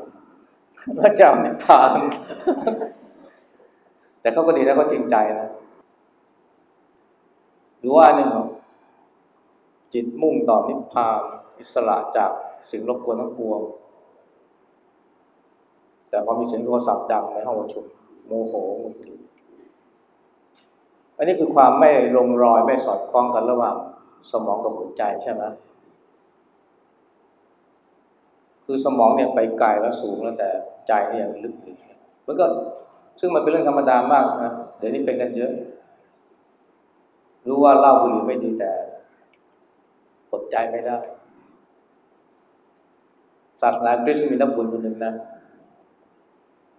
[1.03, 1.99] พระเจ้านิพพาน
[4.21, 5.49] แต่เขาก็ดีแล้วก็จริงใจนะ
[7.79, 8.29] หรือว่าเนี่ย
[9.93, 11.19] จิตมุ่งต่อนิพพาน
[11.59, 12.31] อิสระจาก
[12.71, 13.61] สิ่งรบกวนทั้งปวง
[16.09, 17.85] แต่พอมีเสียงโทรศัพท์ดังในห้องประชุม
[18.27, 19.19] โมโหงุดหงิด
[21.17, 23.75] อันนี้คือความไม่ลงรอยไม่สอดคล้องกันระหว่าง
[24.31, 25.43] สมองกับหัวใจใช่ไหม
[28.69, 30.49] คือสมองเนี่ยไปไกลแล้วสูงแล้วแต่
[30.87, 31.75] ใจเนี่ยลึกอยู่
[32.27, 32.45] มันก็
[33.19, 35.51] ซึ่งมันเป็นเรื่องธรรมดามากนะเดี๋ยวนี้เป็นกันเยอะ
[37.47, 38.71] รู้ว่าเล่าบุหรี่ไม่ดีแต่
[40.31, 40.97] อดใจไม่ได้
[43.61, 45.13] ศาสนาคริสต์มีนักบุญคนหนึ่งนะ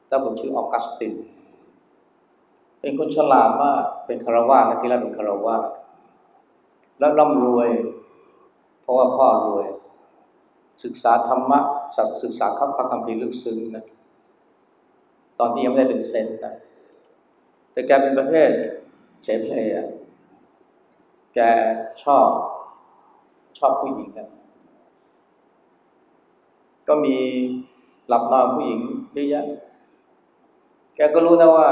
[0.08, 1.14] เจ้าบุญชื่อออกัสติน
[2.80, 5.56] เป็นคนฉลาดมากเป็นคารวะนะที่แรกเป็นคารวะ
[6.98, 7.68] แล้วร่ำรวย
[8.82, 9.66] เพราะว่าพ่อรวย
[10.84, 11.60] ศึกษาธรรมะ
[12.22, 13.84] ศึกษาคับพระคัมภีร์ลึกซึ้งนะ
[15.38, 16.54] ตอนที่ยังไม่ได้เป็นเซนนะ
[17.72, 18.50] แต่แกเป็นประเภท
[19.22, 19.74] เสเพลย์
[21.34, 21.38] แก
[22.02, 22.28] ชอบ
[23.58, 24.28] ชอบผู้หญิงนะ
[26.88, 27.16] ก็มี
[28.08, 28.80] หลับนอนผู้หญิง
[29.12, 29.46] เยอะแยะ
[30.96, 31.68] แกก็รู้นะว่า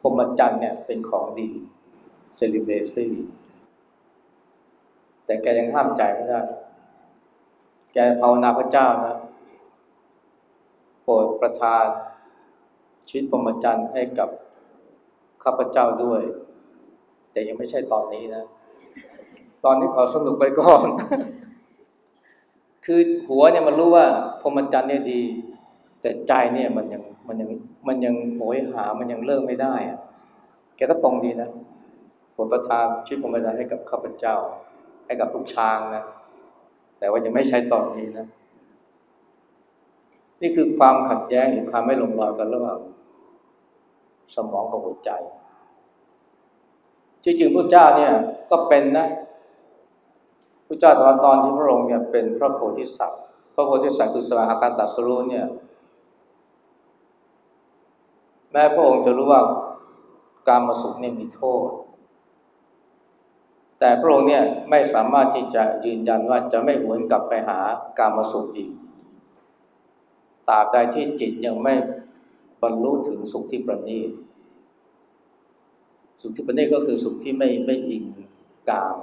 [0.00, 1.48] พรมจรรย์เนี่ยเป็นของดี
[2.36, 3.12] เซลิเบซี่
[5.24, 6.40] แต่แกยังห้ามใจไม่ได้
[7.92, 9.16] แกภาวนาพระเจ้านะ
[11.02, 11.86] โปรดประทาน
[13.08, 14.28] ชีวิตพรหมจรรย์ให้กับ
[15.44, 16.22] ข้าพเจ้าด้วย
[17.32, 18.44] แต่ยังไม่ใช่ตอนนี้นะ
[19.64, 20.86] ตอนนี้ขอสนุกไปก่อน
[22.84, 24.06] คือหัวเนี่ยมันรู้ว่า
[24.40, 25.20] พรหมจรรย์เนี่ยดี
[26.00, 27.50] แต่ใจเนี่ยมันยังมันยัง
[27.88, 29.98] มันยังโหยหามันยังเลิกไม่ได้อะ
[30.76, 31.50] แกก็ตรงดีนะ
[32.32, 34.36] โปรดประทานชีวิตพรหมจรรย์ให้กับข้าพเจ้า
[35.06, 36.04] ให้กับลูกช้างนะ
[37.02, 38.26] แต่ว่ายังไม่ใช้ตอนนี้นะ
[40.42, 42.78] นี่คือความขัดแย้งหรือความไม่ลงรอยกันระหว่าง
[44.34, 45.10] สมองกับหัวใจ
[47.24, 48.12] จริงๆพระเจ้าเนี่ย
[48.50, 49.06] ก็เป็นนะ
[50.66, 53.22] พระเจ้าตอนตอนที่พระองค์เนี่ยเป็นพระโพธิสัตว์
[53.54, 55.46] พระโพธิสัตว์คือสมาการตัดสรุเนี่ย
[58.52, 59.42] แม้พระองค์จะรู้ว่า
[60.48, 61.68] การมาสุขเนี่ยมีโทษ
[63.84, 67.58] แต่พระองค์เนี่ยไม่สามารถที่จะยืนยันว่าจะไม่หวนกลับไปหา
[67.98, 68.70] การมาสุขอีก
[70.48, 71.74] ตราบใดที่จิตยังไม่
[72.62, 74.10] บรรลุถึงสุขที่ประณีต
[76.20, 78.04] สุขที่ประณีตก็คือสุขที่ไม่ไม่อิง
[78.70, 78.96] กาม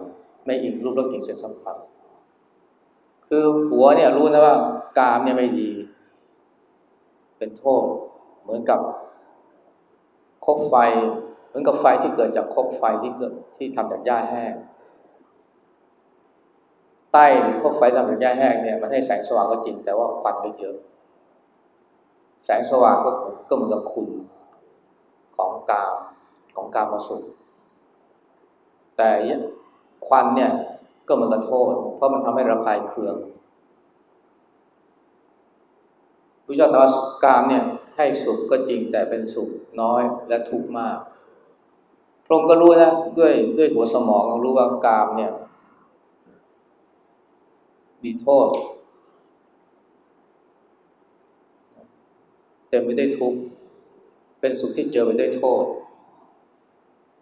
[0.46, 1.76] ไม่อิงรูปรสกลิ่นเสียงสัมผัส
[3.28, 4.56] คือหัวเนี่ยรู้นะว่า
[5.00, 5.70] กามเนี่ยไม่ดี
[7.38, 7.84] เป็นโทษ
[8.42, 8.80] เหมือนกับ
[10.46, 10.76] คบไฟ
[11.48, 14.54] เหมือนกับไฟที่เกิดจากคบไฟที่เกิดที่ทำจากหญ้าแห้ง
[17.12, 17.26] ใต้
[17.62, 20.76] คบไฟทำจากหญ้าแห้งเนี่ยมันให้แสงสว่างก็จริง แต่ว่าควันก็เยอะ
[22.46, 23.12] แสงสว่างก็
[23.50, 24.08] ก็เหมือนกับคุณ
[25.38, 25.94] ของกาม
[26.56, 27.24] ของกามมาสุข
[28.98, 29.10] แต่
[30.08, 30.52] ควันเนี่ย
[31.08, 33.16] ก็เหมือนกับโทษ เพราะมันทำให้ระคายเคือง
[36.46, 36.94] พุทธเจ้าตรัส
[37.24, 37.64] กามเนี่ย
[37.98, 39.50] ให้สุขก็จริงแต่เป็นสุข
[39.82, 40.98] น้อยและทุกข์มาก
[42.26, 45.32] พระองค์ก็รู้นะด้วยด้วยหัวสมองรู้ว่ากามเนี่ย
[48.04, 48.48] มีโทษ
[52.70, 53.40] เต็มไปด้วยทุกข์
[54.40, 55.64] เป็นสุขที่เจอไปด้วยโทษ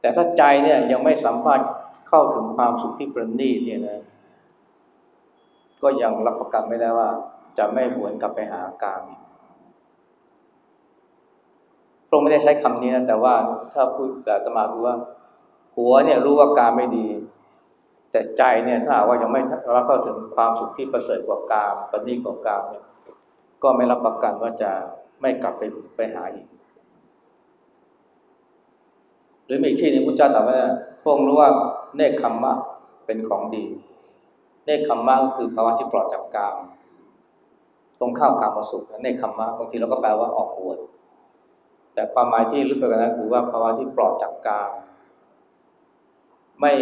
[0.01, 1.61] แต่ถ้าใจเนี่ยยังไม่สามารถ
[2.09, 4.01] เข้าถึงความสุขที่ประณีตเนี่ยนะ
[5.81, 7.09] ก็ยังรับประกันไม่ได้ว่า
[7.57, 9.01] จะไม่หวนกลับไปหาการ
[12.07, 13.35] พระองค์ไม่ได้ใช้คำนี้นะแต่ว่า
[13.73, 14.95] ถ้าพูดแบบตมาคือว่า
[15.75, 17.07] หัวเนี่ยรู้ว่าการไม่ดี
[18.11, 19.41] แต่ใจเนี่ยถ้าว่ายังไม่
[19.75, 22.83] รับเข้าถึงความสุขที่ประเสริฐกว่าการประณีตกว่าการเนี่ย
[23.63, 24.71] ก็ไม่รับประกันว่าจะ
[25.21, 25.63] ไม่กลับไป
[25.95, 26.47] ไปหาอีก
[29.45, 30.59] หรือมีที่นึงพุทธเจ้าตรัสว่า
[31.03, 31.49] พวกรู้ว่า
[31.95, 32.53] เนคขมมะ
[33.05, 33.65] เป็นของดี
[34.65, 36.57] เนคขมมะก็คือภาวะที่ปลอดจากกาม
[37.99, 40.77] ตรงข้ามกามสุขเนคขมมะบางทีเราก็แปลว่าออกบวช
[41.93, 44.71] แต่ความหมายที่ลึกไปกว่านั้นคือว่าภาวะที่ปลอดจากกาม
[46.61, 46.73] ไม่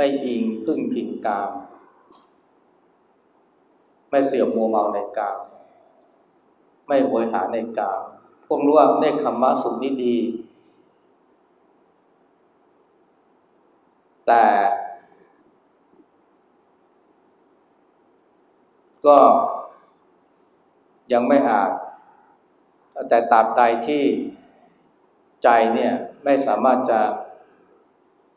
[0.00, 1.50] ไม่อิงพึ่งพิงกาม
[4.10, 5.38] ไม่เสื่อมมัวเมาในกาม
[6.86, 8.00] ไม่โหยหาในกาม
[8.46, 10.16] พวกรู้ว่าเนคขมมะสุขนี้ดี
[14.26, 14.44] แต่
[19.06, 19.18] ก็
[21.12, 21.70] ยังไม่อาจ
[23.08, 24.02] แต่ตราบใดที่
[25.42, 25.92] ใจเนี่ย
[26.24, 27.00] ไม่สามารถจะ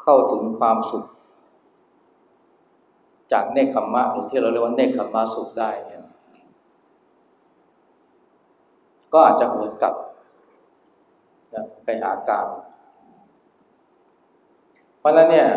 [0.01, 1.05] เข้าถึงความสุข
[3.31, 6.03] จากเนคขมมะหรือที่เราเรียกว่าเนคขมมะสุขได้เนี่ย
[9.13, 9.95] ก็อาจจะหวนกลับ
[11.53, 12.47] นะไปหากาม
[14.99, 15.47] เพราะนั้นเนี่ย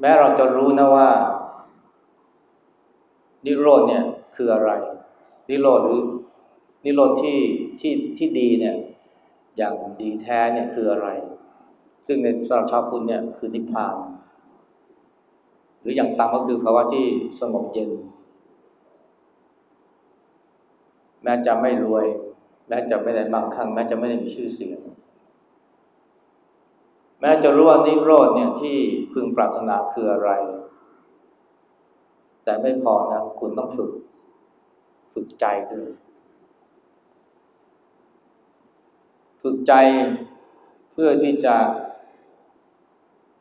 [0.00, 1.10] แม้เราจะรู้นะว่า
[3.44, 4.04] นิโรธเนี่ย
[4.36, 4.70] คืออะไร
[5.48, 6.02] นิโรธหรือ
[6.84, 7.38] นิโรธที่
[7.80, 8.76] ที่ที่ดีเนี่ย
[9.56, 11.08] อย่างดีแท้เนี่ยคืออะไร
[12.06, 13.94] ซึ่งในสำหรับชาวพุทธเนี่ยคือนิพพาน
[15.84, 17.06] หรืออย่างต่ำก็คือภาวะที่
[17.40, 17.90] สงบเย็น
[21.22, 22.06] แม้จะไม่รวย
[22.68, 24.80] แม้จะไม่ได้มั่งคั่งแม้จะไม่ได้มีชื่อเสียง
[27.20, 28.76] แม้จะรู้ว่านิโรธเนี่ยที่
[29.12, 30.30] พึงปรารถนาคืออะไร
[32.44, 33.90] แต่ไม่พอนะคุณต้องฝึก
[35.12, 35.90] ฝึกใจด้วย
[39.42, 39.72] ฝึกใจ
[40.92, 41.56] เพื่อที่จะ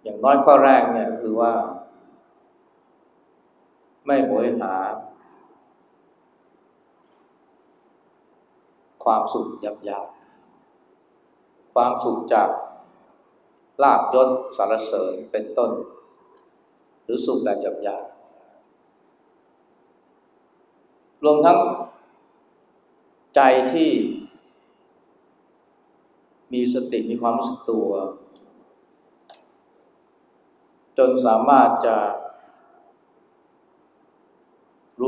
[0.04, 1.54] อย่างน้อยข้อแรกเนี่ยคือว่า
[4.06, 4.74] ไม่โหยหา
[9.04, 12.50] ความสุขหยาบๆความสุขจาก
[13.84, 15.72] ลาบยศสารเสริญเป็นต้น
[17.04, 18.24] หรือสุขแบบหยาบๆ
[21.24, 21.60] รวมทั้ง
[23.36, 23.42] ใจ
[23.74, 23.92] ที่
[26.54, 27.90] มีสติมีความรู้สึกตัว
[30.98, 31.98] จนสามารถจะ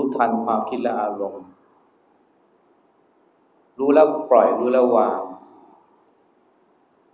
[0.05, 1.43] รู้ทันความคิดและอารมณ์
[3.79, 5.21] รู้แล้วปล่อยรู้แล้ววาง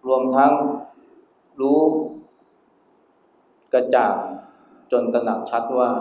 [0.07, 0.53] รวมทั้ง
[1.61, 1.79] รู้
[3.73, 4.17] กระจ่าง
[4.91, 5.91] จนตระหนักชัดว่า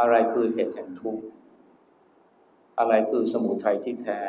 [0.00, 1.22] อะไรคือเหตุแห่งทุกข์
[2.78, 4.20] อะไรคือสมุทัยที่แท้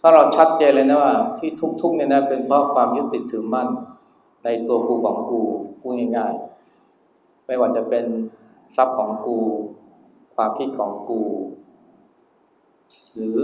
[0.00, 3.68] ถ้าเราชัดเจนเลยนะว่า ที่ทุกข์เนี่ยนะเป็นเพราะความยึดติดถือมั่น
[4.44, 5.42] ในตัวกูของกู
[5.80, 6.34] พูดง่าย
[7.46, 8.04] ไม่ว่าจะเป็น
[8.76, 9.38] ทรัพย์ของกู
[10.34, 11.22] ความคิดของกู
[13.14, 13.38] หรือ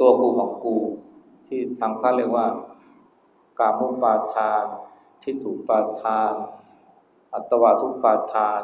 [0.00, 0.76] ตัวกูของกู
[1.46, 2.46] ที่ทางพระเรียกว่า
[3.58, 4.64] กามุปาทาน
[5.22, 6.34] ทิฏฐุปาทาน
[7.34, 8.62] อัตวาทุปาทาน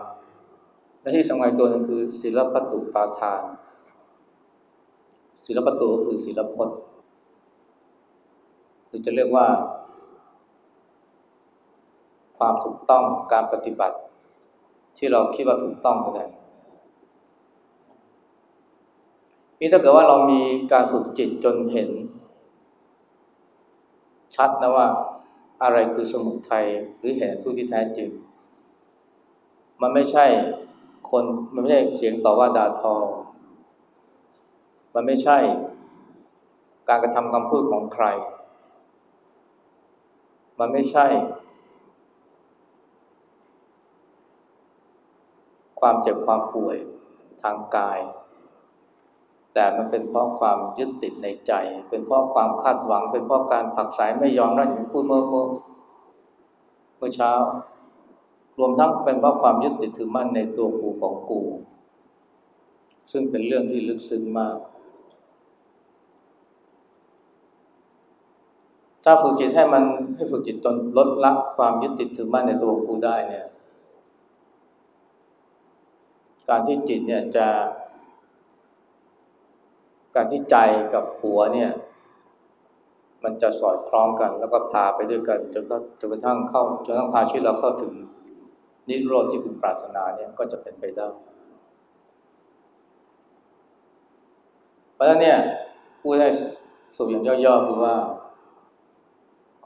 [1.01, 3.43] และที่สำคัญตัวนึงคือศิลปตุปาทาน
[5.47, 6.71] ศิลปตุก็คือศิลปพ
[8.87, 9.47] หรือจะเรียกว่า
[12.39, 13.97] ความถูกต้องการปฏิบัติ
[14.97, 16.27] ที่เราคิดว่าถูกต้องก็ได้
[19.61, 20.41] นี่ถ้าเกิดว่าเรามี
[20.73, 21.91] การฝึกจิตจนเห็น
[24.37, 24.87] ชัดนะว่า
[25.63, 26.67] อะไรคือสมุทัย
[26.99, 28.09] หรือเห็นทุกที่แท้จริง
[29.83, 30.27] มันไม่ใช่
[31.11, 32.95] คนมันไม่ใช่เสียงต่อว่าด่าทอ
[34.95, 35.39] มันไม่ใช่
[36.89, 38.07] การกระทำคำพูดของใคร
[40.61, 41.07] มันไม่ใช่
[45.81, 46.77] ความเจ็บความป่วย
[47.43, 48.01] ทางกาย
[49.55, 51.53] แต่มันเป็นเพราะความยึดติดในใจ
[51.89, 55.47] เป็นเพราะความคาดหวัง เป็นเพราะการผักสายไม่ยอมนั่นอย่างพูดเมื่อเมื่อ
[56.97, 57.33] เมื่อเช้า
[58.59, 61.41] รวมทั้งเป็นเพราะความยึดติดถือมั่นในตัวกูของกู
[63.13, 64.57] ซึ่งเป็นเรื่องที่ลึกซึ้งมาก
[69.05, 69.85] ถ้าฝึกจิตให้มัน
[70.17, 73.47] ให้ฝึกจิตจนลดละความยึดติดถือมั่นในตัวกูได้เนี่ย
[76.49, 77.47] การที่จิตเนี่ยจะ
[80.15, 80.57] การที่ใจ
[80.95, 81.71] กับหัวเนี่ย
[83.25, 87.93] มันจะสอดคล้องกัน แล้วก็พาไปด้วยกันจนก็จนกระทั่งเข้าจนกระทั่งพาชีวิตเราเข้าถึง
[88.89, 91.09] นิโรธที่คุณปรารถนาเนี่ยก็จะเป็นไปได้
[94.95, 95.39] เพราะฉะนั้นเนี่ย
[96.01, 96.29] พูดให้
[96.97, 97.97] สุอย่างย่อๆคือว่า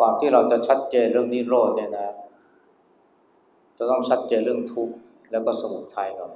[0.00, 2.08] ก่อนที่เราจะชัดเจนเรื่องนิโรธเนี่ยนะ
[3.78, 4.94] จะต้องชัดเจนเรื่องทุกข์
[5.30, 6.30] แล้วก็สมุทัยก่อน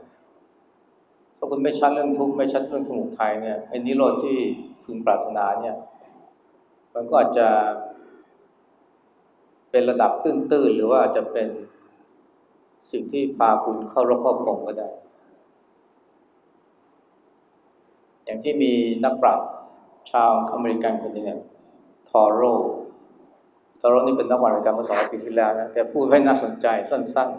[1.44, 4.36] าคุณไม่ชัดเรื่องทุกข์ไม่ชัดเรื่องสมุทัยเนี่ยไอ้นิโรธที่
[4.84, 5.76] พึงปรารถนาเนี่ย
[6.94, 7.48] มันก็อาจจะ
[9.70, 11.48] เป็นระดับตื้นๆหรือว่าอาจจะเป็น
[12.92, 14.88] สิ่งที่พาคุณเข้ารบครอบงก็ได้
[18.24, 18.72] อย่างที่มี
[19.04, 19.48] นักปราชญ์
[20.10, 21.40] ชาวอเมริกันคนนึงเนี่ย
[22.08, 22.42] ทอโร
[23.80, 27.30] ตอนนี้เป็นนักวรรณกรรมเมื่อสองปีที่แล้วนะแกพูดให้น่าสนใจสั้น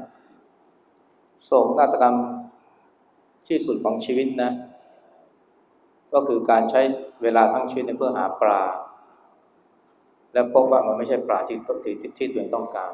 [0.68, 2.16] ๆโศกนาฏกรรม
[3.48, 4.52] ที่สุดของชีวิตนะ
[6.14, 6.82] ก็คือการใช้
[7.24, 8.62] เวลาทั้งชีวิตเพื่อหาปลา
[10.34, 12.92] และพบว่ามันไม่ใช่ปลาที่ตที่ที่ตัวเองต้องการ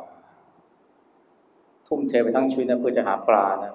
[1.88, 3.74] ทุ่มเทไปทั้งชีวิตนะเพื่อจะหาปลานะ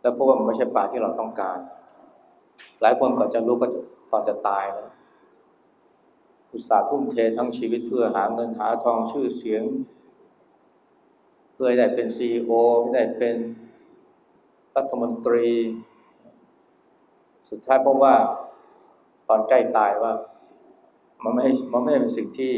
[0.00, 1.58] แล้วพบว่ามันไม่ใช่ปลาที่เราต้องการ
[2.80, 3.66] หลายคนก่อนจะรู้ก็
[4.10, 4.88] ตอนจะตายแล้ว
[6.52, 9.62] อุตสาห์ทุ่มเททั้งชีวิตเพื่อหาเงินหาทองชื่อเสียง
[11.54, 13.36] เพื่อได้เป็นซีอให้ได้เป็น
[14.76, 15.46] รัฐมนตรี
[17.50, 18.14] สุดท้ายพบว่า
[19.28, 20.12] ตอนใกล้ตายว่า
[21.22, 22.52] มันไม่มันไม่เป็นสิ่งที่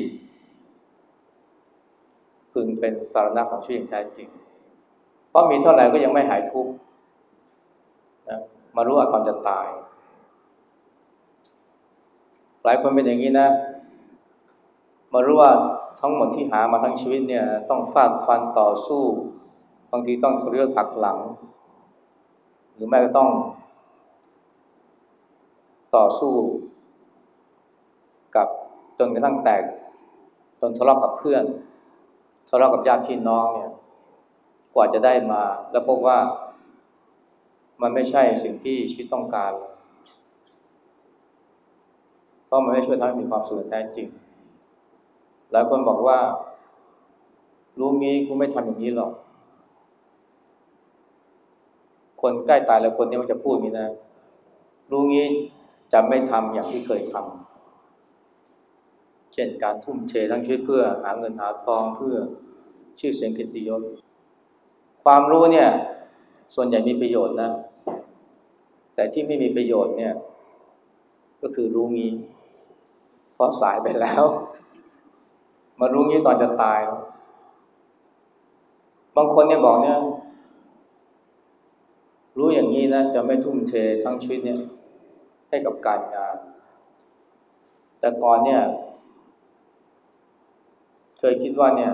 [2.52, 4.28] พึงเป็นสารณะของชีวิตอย่างแท้จริง
[5.30, 6.72] เพราะมีเท่าไหร่ก็ยังไม่หายทุกข์
[8.28, 8.40] นะ
[8.76, 9.68] มารู้ว่าตอนจะตาย
[12.64, 13.48] หลายคนเป็นอย่างนี้นะ
[15.12, 15.52] มารู้ว่า
[16.00, 19.04] ทั้งหมดที่หามาทั้งชีวิตเนี่ย ต้องฟาดฟันต่อสู้
[19.92, 21.18] บางทีต้องทะเลาะผักหลัง
[22.78, 23.30] หรือแม้ก็ต้อง
[25.96, 26.34] ต่อสู้
[28.36, 28.48] กับ
[28.98, 29.62] จนกระทั่งแตก
[30.60, 31.44] จนทะเลาะกับเพื่อน
[32.48, 33.72] ทะเลาะกับญาติพี่น้องเนี่ย
[34.74, 36.18] กว่าจะได้มา แล้วพบว่า
[37.82, 39.52] มันไม่ใช่สิ่งที่ชีวิตต้องการ
[42.46, 44.08] เพราะมันไม่ช่วยทำให้มีความสุขแท้จริง
[45.52, 46.18] หลายคนบอกว่า
[47.78, 49.12] รู้งี้กูไม่ทำอย่างนี้หรอก
[52.22, 53.88] คนใกล้ตายแล้วคนนี้มันจะพูดนี้นะ
[54.90, 55.28] รู้งี้
[55.92, 62.16] จะไม่ทำอย่างที่เคยทำเช่นการทุ่มเททั้งชีวิตเพื่อหาเงินหาทองเพื่อ
[63.00, 63.82] ชื่อเสียงกิตติยศ
[65.04, 65.68] ความรู้เนี่ย
[66.54, 67.50] ส่วนใหญ่มีประโยชน์นะ
[68.94, 70.14] แต่ที่ไม่มีประโยชน์เนี่ย
[71.42, 72.12] ก็คือรู้งี้
[73.34, 74.24] เพราะสายไปแล้ว
[75.80, 76.80] มารู้งี้ตอนจะตาย
[79.16, 79.98] บางคนเนี่ยบอกเนี่ย
[82.38, 83.74] รู้อย่างนี้นะจะไม่ทุ่มเท
[84.04, 84.60] ทั้งชีวิตเนี่ย
[85.48, 86.36] ให้กับการงาน
[88.00, 88.62] แต่ก่อนเนี่ย
[91.18, 91.92] เคยคิดว่าเนี่ย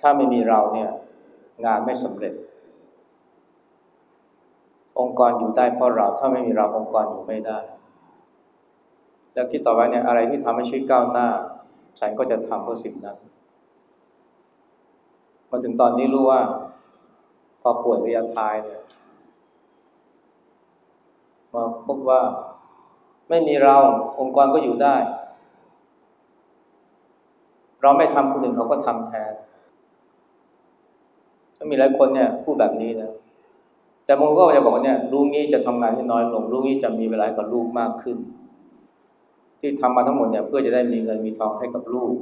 [0.00, 0.90] ถ้าไม่มีเราเนี่ย
[1.66, 2.34] งานไม่สำเร็จ
[5.00, 7.58] องค์กรอยู่ได้เพราะเรา ถ้าไม่มีเราองค์กรอยู่ไม่ได้
[9.34, 11.28] แล้วคิดต่อไปเนี่ยอะไรที่ทำให้ชีวิตก้าวหน้า
[11.98, 13.16] ฉันก็จะทำเพื่อสิ่งนั้น
[15.50, 16.40] มาถึงตอนนี้รู้ว่า
[17.68, 18.80] อป่วยระยะท้ายเนี่ย
[21.54, 22.20] มาพบว่า
[23.28, 23.76] ไม่มีเรา
[24.20, 24.96] องค์กรก็อยู่ได้
[27.82, 29.32] เราไม่ทำคนอื่นเขาก็ทำแทน
[31.56, 33.12] ถ้ามีหลายคนเนี่ยพูดแบบนี้นะ
[34.04, 38.16] แต่บางคนก็จะบอกว่าเนี่ยลูกนี้จะทำงานให้น้อยลงลูกนี้จะมีเวลากับลูกมากขึ้น
[39.60, 42.14] ที่ทำมาทั้งหมดเนี่ยเพื่อจะได้มีเงินมีทองให้กับลูก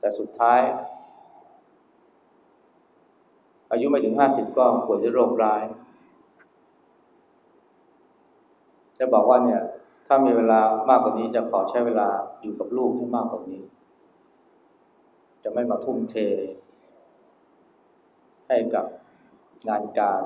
[0.00, 0.60] แต่สุดท้าย
[3.76, 5.62] อายุไม่ถึงห้าสิบก็ป่วยด้วยโรคร้าย
[8.98, 9.60] จะบอกว่าเนี่ย
[10.06, 10.60] ถ้ามีเวลา
[10.90, 12.08] มากกว่านี้จะขอใช้เวลา
[12.42, 13.62] อยู่กับลูกให้มากกว่านี้
[15.44, 16.16] จะไม่มาทุ่มเท
[18.48, 18.86] ให้กับ
[19.68, 20.22] งานการ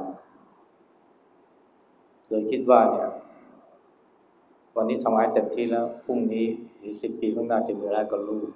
[2.29, 3.11] โดยคิดว่าเนี่ย
[4.77, 6.47] วันนี้ทำงานเต็มที่แล้วพรุ่งนี้
[6.79, 8.49] หรือสิบปีข้างหน้าจะมีเวลากับลูก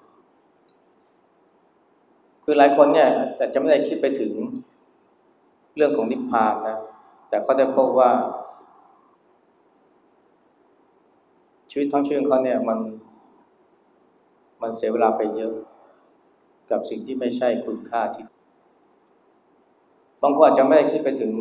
[2.44, 4.32] คือหลายคนเนี่ยแต่จะไม่ได้คิดไปถึง
[5.76, 6.78] เรื่องของนิพพานนะ
[7.28, 8.10] แต่เขาได้พบว่า
[11.70, 12.78] ชีวิตทั้งชีวิตของเขาเนี่ยมัน
[14.62, 15.54] มันเสียเวลาไปเยอะ
[16.70, 18.24] กับสิ่งที่ไม่ใช่คุณค่าที่
[20.22, 21.32] บางคนอาจจะไม่ได้คิดไปถึง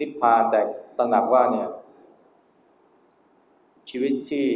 [0.00, 0.60] นิพพานแต่
[0.98, 1.68] ตระหนักว่าเนี่ย
[3.90, 4.46] ชีวิตที่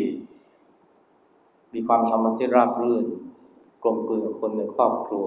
[1.74, 3.06] มีความสัมพันธ์ที่ราบรื่น
[3.82, 5.26] กลมกลืนกับคนในครอบครัว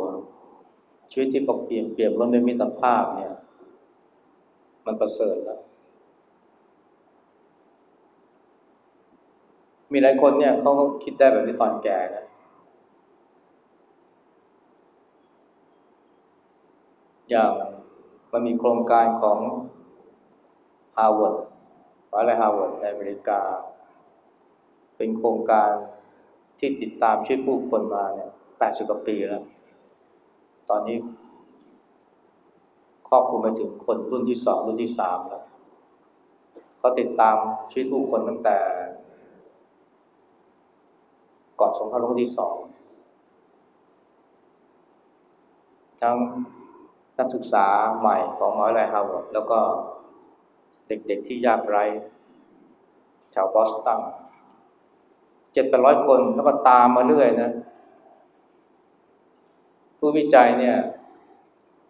[1.11, 3.33] ชีวิตที่ปกเปลี่ยนเปลี่ยนล้นด้วยมิตรภาพเนี่ย
[4.85, 5.61] มันประเสริฐแล้ว
[9.91, 12.25] มีหลายคนเนี่ยเขาก็คิดได้แบบนี้ตอนแก่นะ
[17.29, 17.51] อย่าง
[18.31, 19.39] มันมีโครงการของ
[20.97, 21.45] ฮาร์วาร์ด
[22.17, 23.41] อะไรฮาร์วาร์ดในอเมริกา
[24.97, 25.71] เป็นโครงการ
[26.59, 28.29] ที่ติดตามชีวิตผู้คนมาเนี่ย
[28.59, 29.43] แปดสิบกว่าปีแล้ว
[30.69, 30.97] ตอนนี้
[33.07, 35.43] ครอบคลุมไปถึงคนรุ่นที่สองรุ่นที่สามแล้ว
[36.79, 37.35] เขาติดตาม
[37.71, 38.57] ชีวิตผู้คนตั้งแต่
[41.59, 42.55] ก่อนสงครามโลกที่สอง
[46.01, 46.15] ทั้ง
[47.17, 47.67] นักศึกษา
[47.99, 49.59] ใหม่ของมหาวิทยาลัยฮาร์วาร์ดแล้วก็
[50.87, 51.83] เด็กๆที่ยากไร้
[53.31, 53.99] แถวบอสตัน
[55.53, 57.51] เจ็ดแปดร้อยคนแล้วก็ตามมาเรื่อยนะ
[59.99, 60.77] ผู้วิจัยเนี่ย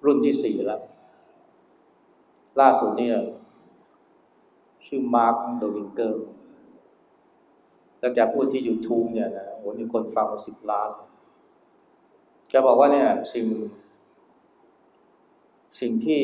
[0.06, 0.82] รุ่นที่สี่แล้ว
[2.62, 3.18] ล่าสุดเนี่ย
[4.86, 6.26] ชื่อมาร์คโดวิงเกอร์
[8.00, 10.90] แล้วแกพูดที่ YouTube เนี่ยนะโหมีคนฟังมาสิบล้าน
[12.50, 13.46] แกบอกว่าเนี่ยสิ่ง
[15.82, 16.22] สิ่งที่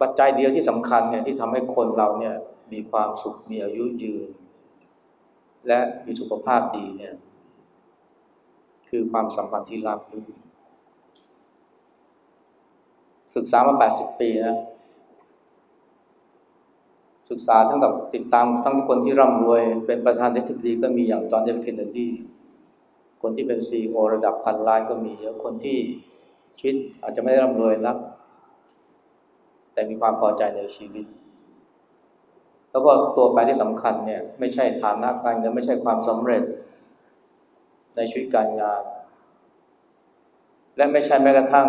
[0.00, 2.34] ปัจจัยเดียวที่สำคัญเนี่ยที่ทำให้คนเราเนี่ย
[2.72, 4.28] มีความสุขมีอายุยืน
[5.66, 7.14] และมีสุขภาพดีเนี่ย
[8.94, 10.24] คือความสัมพันธ์ที่ราบรื่น
[13.36, 14.58] ศึกษามา 80 ปีนะ
[17.30, 22.08] ศึกษาทั้งกับติดตามทั้งคนที่ร่ำรวย เป็นประธานธิบดีก็มีอย่างจอห์นเอฟเคนเนดี
[23.22, 25.78] คนที่เป็นซีอระดับพันล้านก็มีเยอะคนที่
[26.58, 27.96] ชีวิตอาจจะไม่ได้ร่ำรวยนัก
[29.72, 31.04] แต่มีความพอใจในชีวิต
[32.70, 36.42] แล้วก็ตัวแปรที่สำคัญเนี่ย ไม่ใช่ฐานะการเงินไม่ใช่ความสำเร็จ
[37.96, 38.82] ในชีวิตการงาน
[40.76, 41.68] และไม่ใช่แม้กระทั่ง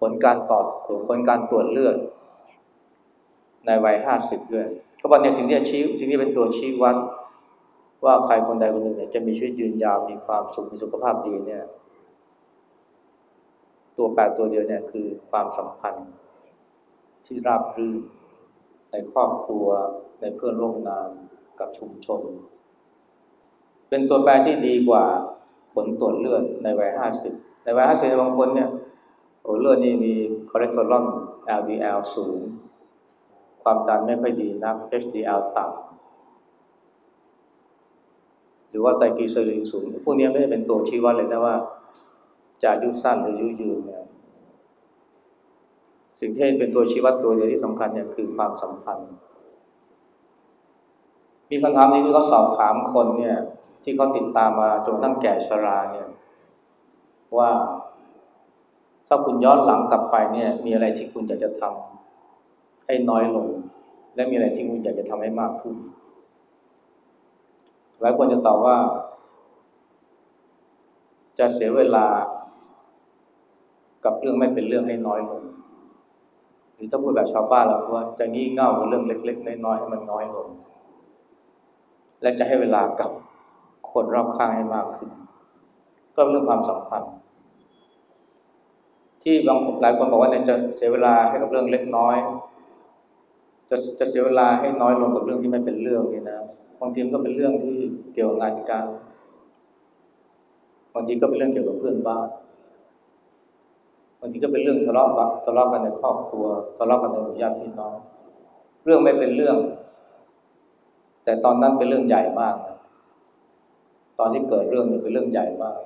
[0.00, 0.66] ผลการตอด
[1.08, 1.96] ผลการตรวจเลือด
[3.66, 4.66] ในวัยห้าสิบด้วย
[5.00, 6.96] ก็บอกเนี่ยสิ่งที่ชี้สิ่งที่เป็นตัวชี้วัด
[8.04, 11.64] ว่าใครคนใดคนหนึ่งเนี่ยจะมีชีวิตยืนยาวมีความสุขมีสุขภาพดีเนี่ย
[13.96, 16.08] ตัวแปดตัวเดียวเนี่ยคือความสัมพันธ์
[17.26, 18.00] ที่ราบรื่น
[18.90, 19.66] ในครอบครัว
[20.20, 21.10] ในเพื่อนร่วมงาน
[21.60, 22.20] กับชุมชน
[23.90, 25.04] เป็นตัวแปรที่ดีกว่า
[25.74, 27.32] ผลตรวจเลือดในวัยห้าสิบ
[27.64, 28.68] ในวัยห้าสิบบางคนเนี่ย
[29.42, 30.12] โอ้เลือดนี่มี
[30.50, 31.04] คอเลสเตอรอล
[31.58, 32.38] LDL สูง
[33.62, 35.90] ความดันไม่ค่อยดีนัก HDL ต่ำ
[38.68, 41.56] หรือว่าไตรกลีเซอไรด์สูง พวกนี้ไม่ได้เป็นตัวชี้วัดเลยนะว่า
[42.62, 44.04] จะอายุสั้นหรืออายุยืนเนี่ย
[46.20, 49.10] สิ่งที่เป็นตัวชี้วัดตัวเดียวที่สำคัญเนี่ยคือความสัมพันธ์
[51.50, 53.36] มีคำถามนี้ที่เขาสอบถามคนเนี่ย
[53.84, 56.08] ที่เขาติดตามมาจนกระทั่งแก่ชราเนี่ย
[57.38, 57.50] ว่า
[59.08, 63.48] ถ้าคุณย้อนหลังกลับไปเนี่ย มีอะไรที่คุณอยากจะทำให้น้อยลง
[64.14, 65.76] และมีอะไรที่คุณอยากจะทำให้มากขึ้น
[68.00, 68.76] หลายคนจะตอบว่า
[71.38, 72.06] จะเสียเวลา
[74.04, 75.42] กับเรื่องไม่เป็นเรื่องให้น้อยลง
[76.74, 80.48] หรือถ้าพูดแบบชาวบ้านเราว่าจะงี่เง่ากับเรื่องเล็ก ๆ น้อยๆให้มันน้อยลง
[82.22, 83.10] และจะให้เวลากับ
[83.92, 85.10] คนรอบข้างให้มากขึ้น
[86.14, 87.12] ก็ก็เรื่องความสัมพันธ์
[89.22, 92.16] ที่บางหลายคนบอกว่าเนี่ยจะเสียเวลาให้กับเรื่องเล็กน้อย
[93.70, 96.38] จะจะเสียเวลาให้น้อยลงกับเรื่องที่ไม่เป็นเรื่องนี่นะ
[96.80, 97.78] บางทีก็เป็นเรื่องที่
[98.14, 98.86] เกี่ยวกับงานการ
[100.94, 102.28] บางทีก็เป็นเรื่องเกี่ยวกับเพื่อนบ้าน
[104.20, 105.08] บางทีก็เป็นเรื่องทะเลาะ
[105.44, 106.46] ทะเลาะกันในครอบครัว
[106.78, 107.94] ทะเลาะกันในหมู่ญาติพี่น้อง
[108.84, 109.56] เรื่องไม่เป็นเรื่อง
[111.30, 112.78] แต่ตอนนั้นเป็นเรื่องใหญ่มากนะ
[114.18, 115.76] ตอนที่เกิดเรื่องเนี่ยเป็นเรื่องใหญ่มาก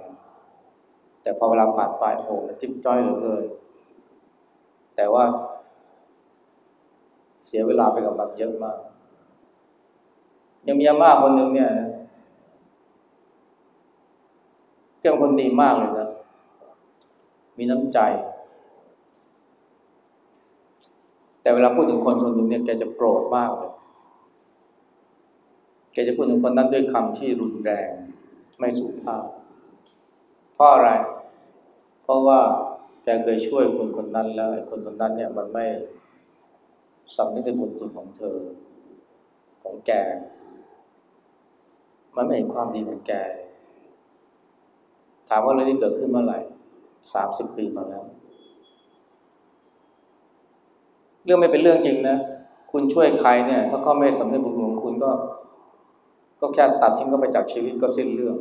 [1.23, 3.45] แต่พอเวลาผ่านไปโอ้มันจิ๊บจ้อยเหลือเกิน
[4.97, 5.25] แต่ว่า
[7.47, 8.79] เสียเวลาไปกับมันเยอะมาก
[10.67, 11.71] ยังมีอาม่าคนหนึ่งเนี่ย
[15.01, 16.09] แกเป็นคนดีมากเลยนะ
[17.59, 17.99] มีน้ำใจ
[21.43, 23.73] แต่เวลาพูดถึงคนคนหนึ่งเนี่ยแกจะโกรธมากเลย
[25.95, 27.91] แกจะพูดถึงคนนั้นด้วยคำที่รุนแรง
[28.59, 29.25] ไม่สุภาพ
[30.55, 30.91] เพราะอะไร
[32.03, 32.41] เพราะว่า
[33.05, 35.67] แกเคยช่วยคนคนนั้นแล้วคนคนนั้นเนี่ยมันไม่
[37.17, 38.37] สำนึกในบุญคุณของเธอ
[39.63, 39.93] ของแก
[42.17, 43.13] มันไม่เห็นความดีของแก
[45.29, 46.39] ถามว่าเรื่องนี้เกิดขึ้นเมื่อไหร่
[47.15, 48.05] สามสิบปีมาแล้ว
[51.25, 52.17] เรื่องไม่เป็นเรื่องจริงนะ
[52.73, 55.11] คุณช่วยใครเนี่ย ถ้าเขาไม่สำนึกบุญคุณของคุณก็
[56.41, 58.37] ก็แค่ตัดทิ้งก็ไปจากชีวิตก็สิ้นเรื่อง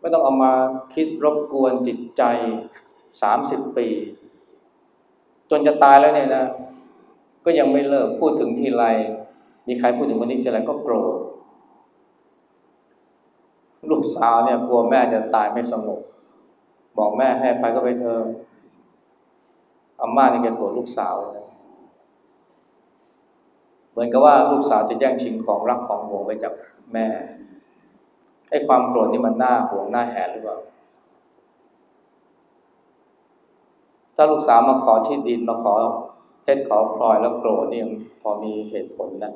[0.00, 0.52] ไม่ต้องเอามา
[0.94, 2.22] คิดรบกวนจิตใจ
[3.22, 3.88] สามสิบปี
[5.50, 6.44] จนจะตายแล้วเนี่ยนะ
[7.44, 8.84] ก็ยังไม่เลิกพูดถึงทีไร
[9.68, 11.16] มีใครพูดถึงคนนี้ทีไรก็โกรธ
[13.90, 16.00] ลูกสาวเนี่ยกลัวแม่จะตายไม่สงบ
[16.98, 18.20] บอกแม่ให้ไปก็ไปเธอ
[20.00, 21.46] อาม่านี่แกโกรธลูกสาวเลยนะ
[23.96, 26.52] เหมือนกับว่าลูกสาวจะแย่งชิงของรักของห่วงไว้จาก
[26.92, 27.06] แม่
[28.50, 30.58] ไอ้ความโกรธนี่มันหน้าห่วงหน้าแหนหรือเปล่า
[34.16, 35.74] ถ้าลูกสาวมาขอที่ดินมาขอ
[36.42, 37.92] เพชรขอพลอยแล้วโกรธนี่ยัง
[38.22, 39.32] พอมีเหตุผลนะ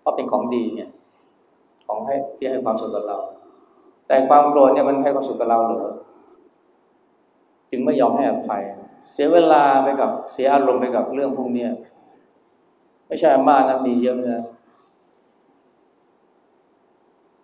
[0.00, 0.90] เพราะเป็นของดีเนี่ย
[1.86, 3.18] ของให้ที่ให้ความสุขกับเรา
[4.06, 5.92] แต่ความโกรธเนี่ยมันให้ความสุขกับเราเหรอ
[7.70, 8.62] จึงไม่ยอมให้อภัย
[9.12, 11.66] เสียเวลาไปกับเสียอารมณ์ไปกับเรื่องพวกนี้
[13.06, 14.44] ไม่ใช่อามานะมีเยอะนะ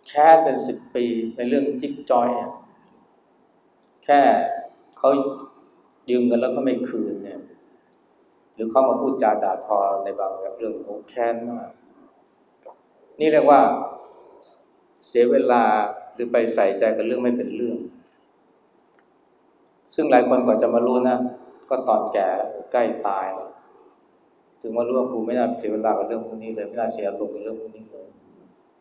[0.09, 1.05] แค่เป็นสิบปี
[1.37, 2.29] ในเรื่องจิ๊บจอย
[4.05, 4.21] แค่
[4.99, 5.11] เขา
[6.11, 7.41] ยืมเงินแล้วก็ไม่คืนเนี่ย
[8.55, 11.71] หรือเขามาพูดจาด่าทอในบางเรื่องโอ้แค้นมาก
[13.21, 13.61] นี่เรียกว่า
[15.07, 15.63] เสียเวลา
[16.15, 17.79] หรือไปใส่ใจกับเรื่องไม่เป็นเรื่อง
[19.95, 21.19] ซึ่งหลายคนก่อนจะมารู้นะ
[21.69, 22.29] ก็ตอนแก่
[22.73, 23.27] ใกล้ตาย
[24.63, 28.07] ถึงมารู้ว่ากูไม่น่าเสียเวลากับเรื่องพวกนี้เลยไม่น่าเสียอารมณ์กับเรื่องพวกนี้เลย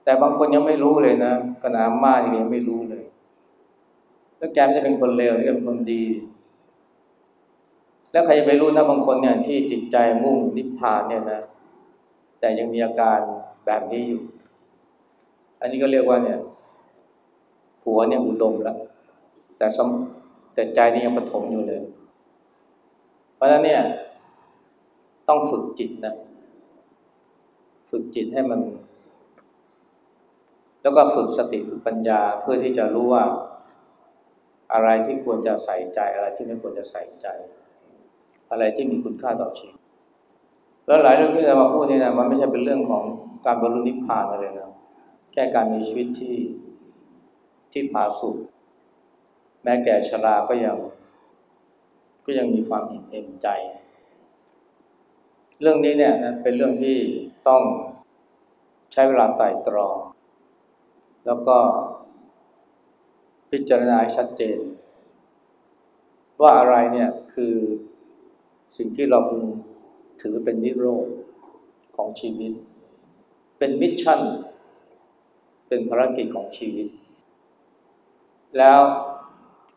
[0.04, 3.04] แต่บางคนยังไม่รู้เลยนะขนาดมายังไม่รู้เลย
[4.38, 6.04] แล้วแกจะเป็นคนเลวหรือเป็นคนดี
[8.12, 11.42] แล้วใครจะไปรู้นะบางคนเนี่ยที่จิตใจมุ่งนิพพานเนี่ยนะ
[12.40, 13.20] แต่ยังมีอาการ
[13.66, 14.22] แบบนี้อยู่
[15.62, 16.40] อันนี้ก็เรียกว่าเนี่ย
[17.84, 18.78] หัวเนี่ยอุดมแล้ว
[19.58, 19.90] แต่สม
[20.54, 21.82] แต่ใจนี่ยังปฐมอยู่เลย
[23.36, 23.82] เพราะฉะนั้นเนี่ย
[25.32, 26.16] ต้องฝึกจิตนะ
[27.90, 28.60] ฝึกจิตให้มัน
[30.82, 33.24] แล้วก็ฝึกสติฝึกปัญญาเพื่อที่จะรู้ว่า
[34.74, 37.28] อะไรที่ควรจะใส่ใจอะไรที่ไม่ควรจะใส่ใจ
[38.52, 39.80] อะไรที่มีคุณค่าต่อชีวิต
[40.88, 43.04] แล้วหลายเรื่องที่เรามาพูดนี่นะมันไม่ใช่เป็นเรื่องของ
[43.46, 44.72] การบรรลุนิพพานอะไรนะ
[45.34, 46.36] แค่การมีชีวิตที่
[47.72, 48.36] ที่ผาสุก
[49.64, 50.78] แม้แก่ชราก็ยัง
[52.26, 53.48] ก็ยังมีความอิ่มเอมใจ
[55.64, 56.97] เรื่องนี้เนี่ยนะเป็นเรื่องที่
[57.47, 57.62] ต้อง
[58.91, 59.97] ใช้เวลาไต่ตรอง
[61.26, 61.57] แล้วก็
[63.51, 64.59] พิจารณาชัดเจน
[66.41, 67.55] ว่าอะไรเนี่ยคือ
[68.78, 69.43] สิ่งที่เราพึง
[70.22, 71.07] ถือเป็นนิโรธ
[71.95, 72.53] ของชีวิต
[73.57, 74.20] เป็นมิชชั่น
[75.68, 76.88] เป็นภารกิจของชีวิต
[78.57, 78.80] แล้ว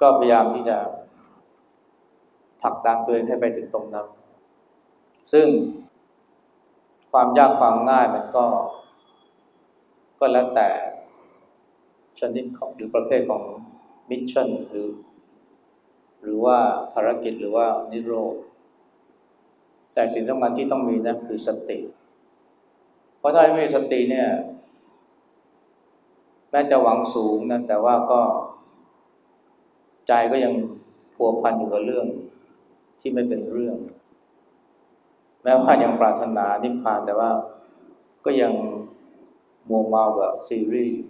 [0.01, 0.79] ก็พยายามที่จะ
[2.63, 4.09] ผลักดันตัวเองให้ไปถึงตรงนั้น
[5.33, 5.47] ซึ่ง
[7.13, 8.47] ความยากความง่ายมันก็
[10.19, 10.69] ก็แล้วแต่
[12.21, 13.43] ชนิดของหรือประเภทของ
[14.11, 14.89] มิชชั่นหรือ
[16.23, 16.59] หรือว่า
[16.95, 18.35] ภารกิจหรือว่านิโรธ
[19.95, 21.79] แต่สิ่งสำคัญที่ต้องมีนะคือสติ
[23.19, 24.29] เพราะถ้าไม่มีสติเนี่ย
[26.51, 28.21] แม้จะหวังสูงนะแต่ว่าก็
[30.07, 30.53] ใจก็ยัง
[31.15, 32.07] พัวพันอยู่กับเรื่อง
[33.01, 33.77] ที่ไม่เป็นเรื่อง
[35.45, 37.31] แม้ว่ายังปรารถนานิพพานแต่ว่า
[38.25, 38.53] ก็ยัง
[39.69, 41.01] มัวเมากับซีรีส์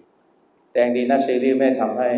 [0.71, 2.11] แต่อย่างดีนะซีรีส์ไม่ทำให้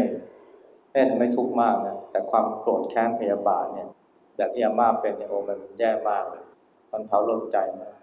[0.93, 3.89] ไม่ทำให้ทุกข์มากนะแต่ความโกรธแค้นพยาบาทเนี่ย
[4.37, 6.45] แบบที่อาม่าเป็นเนี่ยโอ้มันแย่มากเลย
[6.93, 7.95] มันเผาลนใจมาก